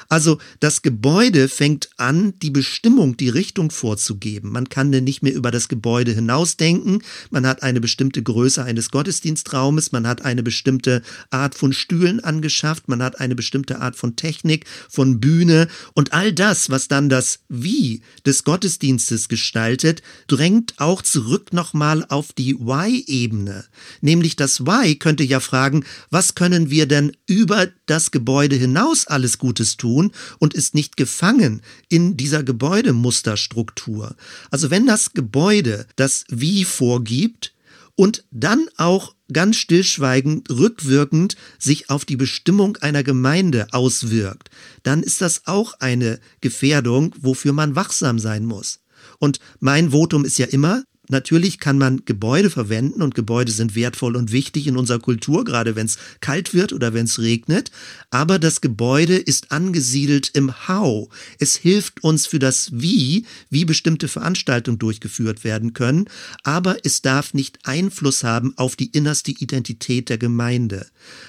Also 0.08 0.38
das 0.60 0.82
Gebäude 0.82 1.48
fängt 1.48 1.90
an, 1.96 2.34
die 2.40 2.50
Bestimmung, 2.50 3.16
die 3.16 3.28
Richtung 3.28 3.70
vorzugeben. 3.70 4.52
Man 4.52 4.68
kann 4.68 4.92
denn 4.92 5.04
nicht 5.04 5.22
mehr 5.22 5.34
über 5.34 5.50
das 5.50 5.68
Gebäude 5.68 6.12
hinausdenken. 6.12 7.02
Man 7.30 7.46
hat 7.46 7.62
eine 7.62 7.80
bestimmte 7.80 8.22
Größe 8.22 8.62
eines 8.62 8.90
Gottesdienstraumes, 8.90 9.92
man 9.92 10.06
hat 10.06 10.24
eine 10.24 10.42
bestimmte 10.42 11.02
Art 11.30 11.54
von 11.54 11.72
Stühlen 11.72 12.20
angeschafft, 12.20 12.88
man 12.88 13.02
hat 13.02 13.20
eine 13.20 13.34
bestimmte 13.34 13.80
Art 13.80 13.96
von 13.96 14.16
Technik, 14.16 14.66
von 14.88 15.20
Bühne 15.20 15.68
und 15.94 16.12
all 16.12 16.32
das, 16.32 16.70
was 16.70 16.88
dann 16.88 17.08
das 17.08 17.40
Wie 17.48 18.02
des 18.24 18.44
Gottesdienstes 18.44 19.28
gestaltet, 19.28 20.02
drängt 20.28 20.74
auch 20.78 21.02
zurück 21.02 21.52
nochmal 21.52 22.04
auf 22.08 22.32
die 22.32 22.54
Why-Ebene. 22.58 23.64
Nämlich 24.00 24.36
das 24.36 24.66
Why 24.66 24.96
könnte 24.96 25.24
ja 25.24 25.40
fragen, 25.40 25.84
was 26.10 26.34
können 26.34 26.70
wir 26.70 26.86
denn 26.86 27.12
über 27.26 27.68
das 27.86 28.10
Gebäude 28.10 28.56
hinaus 28.56 29.06
alles 29.06 29.38
Gutes 29.38 29.76
tun? 29.76 29.95
Tun 29.96 30.12
und 30.38 30.54
ist 30.54 30.74
nicht 30.74 30.96
gefangen 30.96 31.62
in 31.88 32.16
dieser 32.16 32.42
Gebäudemusterstruktur. 32.42 34.14
Also 34.50 34.70
wenn 34.70 34.86
das 34.86 35.12
Gebäude 35.12 35.86
das 35.96 36.24
Wie 36.28 36.64
vorgibt, 36.64 37.52
und 37.98 38.24
dann 38.30 38.68
auch 38.76 39.14
ganz 39.32 39.56
stillschweigend, 39.56 40.50
rückwirkend 40.50 41.34
sich 41.58 41.88
auf 41.88 42.04
die 42.04 42.16
Bestimmung 42.16 42.76
einer 42.76 43.02
Gemeinde 43.02 43.68
auswirkt, 43.72 44.50
dann 44.82 45.02
ist 45.02 45.22
das 45.22 45.46
auch 45.46 45.72
eine 45.80 46.20
Gefährdung, 46.42 47.14
wofür 47.18 47.54
man 47.54 47.74
wachsam 47.74 48.18
sein 48.18 48.44
muss. 48.44 48.80
Und 49.18 49.40
mein 49.60 49.92
Votum 49.92 50.26
ist 50.26 50.36
ja 50.36 50.44
immer, 50.44 50.84
Natürlich 51.08 51.58
kann 51.58 51.78
man 51.78 52.04
Gebäude 52.04 52.50
verwenden 52.50 53.02
und 53.02 53.14
Gebäude 53.14 53.52
sind 53.52 53.74
wertvoll 53.74 54.16
und 54.16 54.32
wichtig 54.32 54.66
in 54.66 54.76
unserer 54.76 54.98
Kultur, 54.98 55.44
gerade 55.44 55.76
wenn 55.76 55.86
es 55.86 55.98
kalt 56.20 56.52
wird 56.52 56.72
oder 56.72 56.94
wenn 56.94 57.06
es 57.06 57.18
regnet. 57.18 57.70
Aber 58.10 58.38
das 58.38 58.60
Gebäude 58.60 59.16
ist 59.16 59.52
angesiedelt 59.52 60.30
im 60.34 60.68
How. 60.68 61.08
Es 61.38 61.56
hilft 61.56 62.02
uns 62.02 62.26
für 62.26 62.38
das 62.38 62.70
Wie, 62.72 63.24
wie 63.50 63.64
bestimmte 63.64 64.08
Veranstaltungen 64.08 64.78
durchgeführt 64.78 65.44
werden 65.44 65.72
können. 65.72 66.06
Aber 66.42 66.76
es 66.84 67.02
darf 67.02 67.34
nicht 67.34 67.60
Einfluss 67.64 68.24
haben 68.24 68.54
auf 68.56 68.76
die 68.76 68.90
innerste 68.90 69.30
Identität 69.30 70.08
der 70.08 70.18
Gemeinde. 70.18 70.86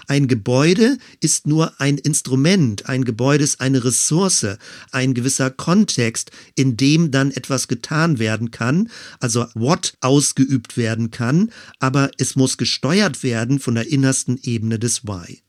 Ein 0.07 0.27
Gebäude 0.27 0.97
ist 1.19 1.47
nur 1.47 1.79
ein 1.79 1.97
Instrument. 1.97 2.87
Ein 2.87 3.03
Gebäude 3.03 3.43
ist 3.43 3.61
eine 3.61 3.83
Ressource, 3.83 4.57
ein 4.91 5.13
gewisser 5.13 5.51
Kontext, 5.51 6.31
in 6.55 6.77
dem 6.77 7.11
dann 7.11 7.31
etwas 7.31 7.67
getan 7.67 8.19
werden 8.19 8.51
kann. 8.51 8.89
Also 9.19 9.45
What 9.67 9.97
ausgeübt 9.99 10.77
werden 10.77 11.11
kann, 11.11 11.51
aber 11.79 12.09
es 12.17 12.37
muss 12.37 12.57
gesteuert 12.57 13.21
werden 13.21 13.59
von 13.59 13.75
der 13.75 13.91
innersten 13.91 14.39
Ebene 14.41 14.79
des 14.79 15.03
Why. 15.03 15.41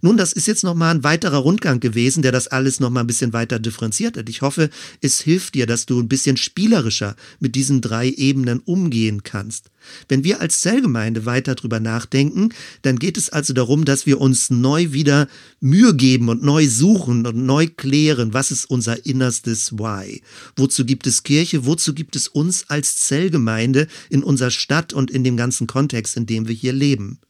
Nun, 0.00 0.16
das 0.16 0.32
ist 0.32 0.46
jetzt 0.46 0.64
nochmal 0.64 0.94
ein 0.94 1.04
weiterer 1.04 1.38
Rundgang 1.38 1.80
gewesen, 1.80 2.22
der 2.22 2.32
das 2.32 2.48
alles 2.48 2.80
nochmal 2.80 3.04
ein 3.04 3.06
bisschen 3.06 3.32
weiter 3.32 3.58
differenziert 3.58 4.16
hat. 4.16 4.28
Ich 4.28 4.42
hoffe, 4.42 4.70
es 5.00 5.20
hilft 5.20 5.54
dir, 5.54 5.66
dass 5.66 5.86
du 5.86 6.00
ein 6.00 6.08
bisschen 6.08 6.36
spielerischer 6.36 7.16
mit 7.38 7.54
diesen 7.54 7.80
drei 7.80 8.08
Ebenen 8.10 8.60
umgehen 8.60 9.22
kannst. 9.22 9.70
Wenn 10.08 10.24
wir 10.24 10.40
als 10.40 10.60
Zellgemeinde 10.60 11.26
weiter 11.26 11.54
drüber 11.54 11.80
nachdenken, 11.80 12.50
dann 12.82 12.98
geht 12.98 13.16
es 13.16 13.30
also 13.30 13.52
darum, 13.52 13.84
dass 13.84 14.06
wir 14.06 14.20
uns 14.20 14.50
neu 14.50 14.92
wieder 14.92 15.28
Mühe 15.60 15.94
geben 15.94 16.28
und 16.28 16.42
neu 16.42 16.68
suchen 16.68 17.26
und 17.26 17.36
neu 17.36 17.66
klären, 17.66 18.34
was 18.34 18.50
ist 18.50 18.66
unser 18.66 19.06
innerstes 19.06 19.72
Why? 19.72 20.22
Wozu 20.56 20.84
gibt 20.84 21.06
es 21.06 21.22
Kirche? 21.22 21.64
Wozu 21.66 21.94
gibt 21.94 22.16
es 22.16 22.28
uns 22.28 22.68
als 22.68 22.98
Zellgemeinde 22.98 23.86
in 24.10 24.22
unserer 24.22 24.50
Stadt 24.50 24.92
und 24.92 25.10
in 25.10 25.24
dem 25.24 25.36
ganzen 25.36 25.66
Kontext, 25.66 26.16
in 26.16 26.26
dem 26.26 26.48
wir 26.48 26.54
hier 26.54 26.72
leben? 26.72 27.20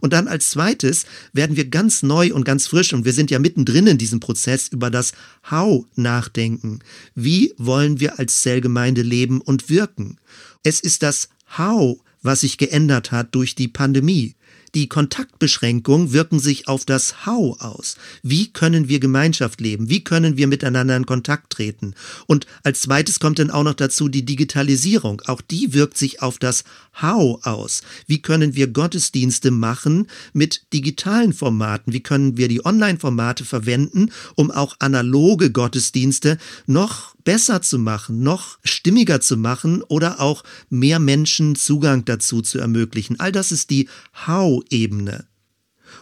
Und 0.00 0.12
dann 0.12 0.28
als 0.28 0.50
zweites 0.50 1.04
werden 1.32 1.56
wir 1.56 1.66
ganz 1.68 2.02
neu 2.02 2.32
und 2.32 2.44
ganz 2.44 2.66
frisch, 2.66 2.92
und 2.92 3.04
wir 3.04 3.12
sind 3.12 3.30
ja 3.30 3.38
mittendrin 3.38 3.86
in 3.86 3.98
diesem 3.98 4.20
Prozess, 4.20 4.68
über 4.68 4.90
das 4.90 5.12
How 5.50 5.86
nachdenken. 5.94 6.80
Wie 7.14 7.54
wollen 7.56 8.00
wir 8.00 8.18
als 8.18 8.42
Zellgemeinde 8.42 9.02
leben 9.02 9.40
und 9.40 9.68
wirken? 9.68 10.18
Es 10.62 10.80
ist 10.80 11.02
das 11.02 11.28
How, 11.58 11.98
was 12.22 12.40
sich 12.40 12.58
geändert 12.58 13.12
hat 13.12 13.34
durch 13.34 13.54
die 13.54 13.68
Pandemie. 13.68 14.34
Die 14.74 14.88
Kontaktbeschränkungen 14.88 16.12
wirken 16.12 16.38
sich 16.38 16.68
auf 16.68 16.84
das 16.84 17.26
How 17.26 17.60
aus. 17.60 17.96
Wie 18.22 18.52
können 18.52 18.88
wir 18.88 19.00
Gemeinschaft 19.00 19.60
leben? 19.60 19.88
Wie 19.88 20.04
können 20.04 20.36
wir 20.36 20.46
miteinander 20.46 20.96
in 20.96 21.06
Kontakt 21.06 21.50
treten? 21.50 21.94
Und 22.26 22.46
als 22.62 22.82
zweites 22.82 23.20
kommt 23.20 23.38
dann 23.38 23.50
auch 23.50 23.64
noch 23.64 23.74
dazu 23.74 24.08
die 24.08 24.24
Digitalisierung. 24.24 25.22
Auch 25.26 25.40
die 25.40 25.74
wirkt 25.74 25.96
sich 25.96 26.22
auf 26.22 26.38
das 26.38 26.64
How 27.00 27.44
aus. 27.46 27.82
Wie 28.06 28.22
können 28.22 28.54
wir 28.54 28.68
Gottesdienste 28.68 29.50
machen 29.50 30.08
mit 30.32 30.62
digitalen 30.72 31.32
Formaten? 31.32 31.92
Wie 31.92 32.02
können 32.02 32.36
wir 32.36 32.48
die 32.48 32.64
Online-Formate 32.64 33.44
verwenden, 33.44 34.10
um 34.34 34.50
auch 34.50 34.76
analoge 34.78 35.50
Gottesdienste 35.50 36.38
noch 36.66 37.15
besser 37.26 37.60
zu 37.60 37.78
machen, 37.78 38.22
noch 38.22 38.58
stimmiger 38.64 39.20
zu 39.20 39.36
machen 39.36 39.82
oder 39.82 40.20
auch 40.20 40.44
mehr 40.70 41.00
Menschen 41.00 41.56
Zugang 41.56 42.06
dazu 42.06 42.40
zu 42.40 42.58
ermöglichen? 42.58 43.20
All 43.20 43.32
das 43.32 43.52
ist 43.52 43.68
die 43.68 43.88
How-Ebene. 44.26 45.26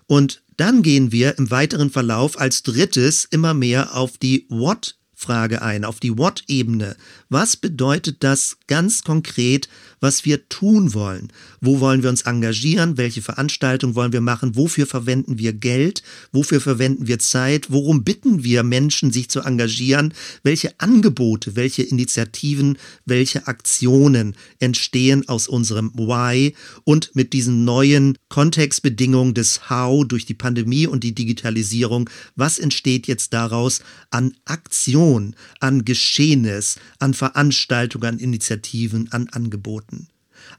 Und 0.06 0.42
dann 0.56 0.82
gehen 0.82 1.10
wir 1.10 1.38
im 1.38 1.50
weiteren 1.50 1.90
Verlauf 1.90 2.38
als 2.38 2.62
drittes 2.62 3.26
immer 3.28 3.54
mehr 3.54 3.96
auf 3.96 4.18
die 4.18 4.46
What 4.50 4.96
Frage 5.14 5.62
ein, 5.62 5.84
auf 5.84 6.00
die 6.00 6.18
What-Ebene. 6.18 6.96
Was 7.30 7.56
bedeutet 7.56 8.22
das 8.22 8.58
ganz 8.66 9.02
konkret, 9.02 9.68
was 10.04 10.26
wir 10.26 10.50
tun 10.50 10.92
wollen? 10.92 11.32
Wo 11.62 11.80
wollen 11.80 12.02
wir 12.02 12.10
uns 12.10 12.22
engagieren? 12.22 12.98
Welche 12.98 13.22
Veranstaltung 13.22 13.94
wollen 13.94 14.12
wir 14.12 14.20
machen? 14.20 14.54
Wofür 14.54 14.86
verwenden 14.86 15.38
wir 15.38 15.54
Geld? 15.54 16.02
Wofür 16.30 16.60
verwenden 16.60 17.06
wir 17.06 17.18
Zeit? 17.18 17.70
Worum 17.70 18.04
bitten 18.04 18.44
wir 18.44 18.64
Menschen, 18.64 19.12
sich 19.12 19.30
zu 19.30 19.40
engagieren? 19.40 20.12
Welche 20.42 20.78
Angebote, 20.78 21.56
welche 21.56 21.82
Initiativen, 21.82 22.76
welche 23.06 23.46
Aktionen 23.46 24.36
entstehen 24.58 25.26
aus 25.26 25.48
unserem 25.48 25.90
Why 25.94 26.54
und 26.84 27.16
mit 27.16 27.32
diesen 27.32 27.64
neuen 27.64 28.18
Kontextbedingungen 28.28 29.32
des 29.32 29.70
How 29.70 30.06
durch 30.06 30.26
die 30.26 30.34
Pandemie 30.34 30.86
und 30.86 31.02
die 31.02 31.14
Digitalisierung? 31.14 32.10
Was 32.36 32.58
entsteht 32.58 33.06
jetzt 33.06 33.32
daraus 33.32 33.80
an 34.10 34.34
Aktion, 34.44 35.34
an 35.60 35.86
Geschehnis, 35.86 36.76
an 36.98 37.14
Veranstaltungen, 37.14 38.04
an 38.04 38.18
Initiativen, 38.18 39.10
an 39.10 39.30
Angeboten? 39.30 39.93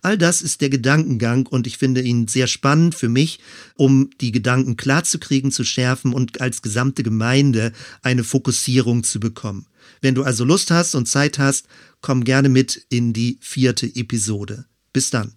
All 0.02 0.17
das 0.17 0.41
ist 0.41 0.62
der 0.62 0.69
Gedankengang 0.69 1.48
und 1.48 1.67
ich 1.67 1.78
finde 1.78 2.02
ihn 2.02 2.28
sehr 2.28 2.48
spannend 2.48 2.95
für 2.95 3.10
mich, 3.10 3.39
um 3.76 4.10
die 4.21 4.32
Gedanken 4.32 4.78
klarzukriegen, 4.78 5.52
zu 5.52 5.63
schärfen 5.63 6.13
und 6.13 6.41
als 6.41 6.62
gesamte 6.62 7.04
Gemeinde 7.04 7.71
eine 8.02 8.24
Fokussierung 8.24 9.04
zu 9.04 9.19
bekommen. 9.19 9.67
Wenn 10.02 10.15
du 10.15 10.24
also 10.24 10.43
Lust 10.43 10.71
hast 10.71 10.95
und 10.95 11.08
Zeit 11.08 11.39
hast, 11.39 11.67
komm 12.02 12.24
gerne 12.24 12.50
mit 12.50 12.86
in 12.89 13.13
die 13.13 13.38
vierte 13.41 13.88
Episode. 13.95 14.65
Bis 14.93 15.10
dann. 15.10 15.34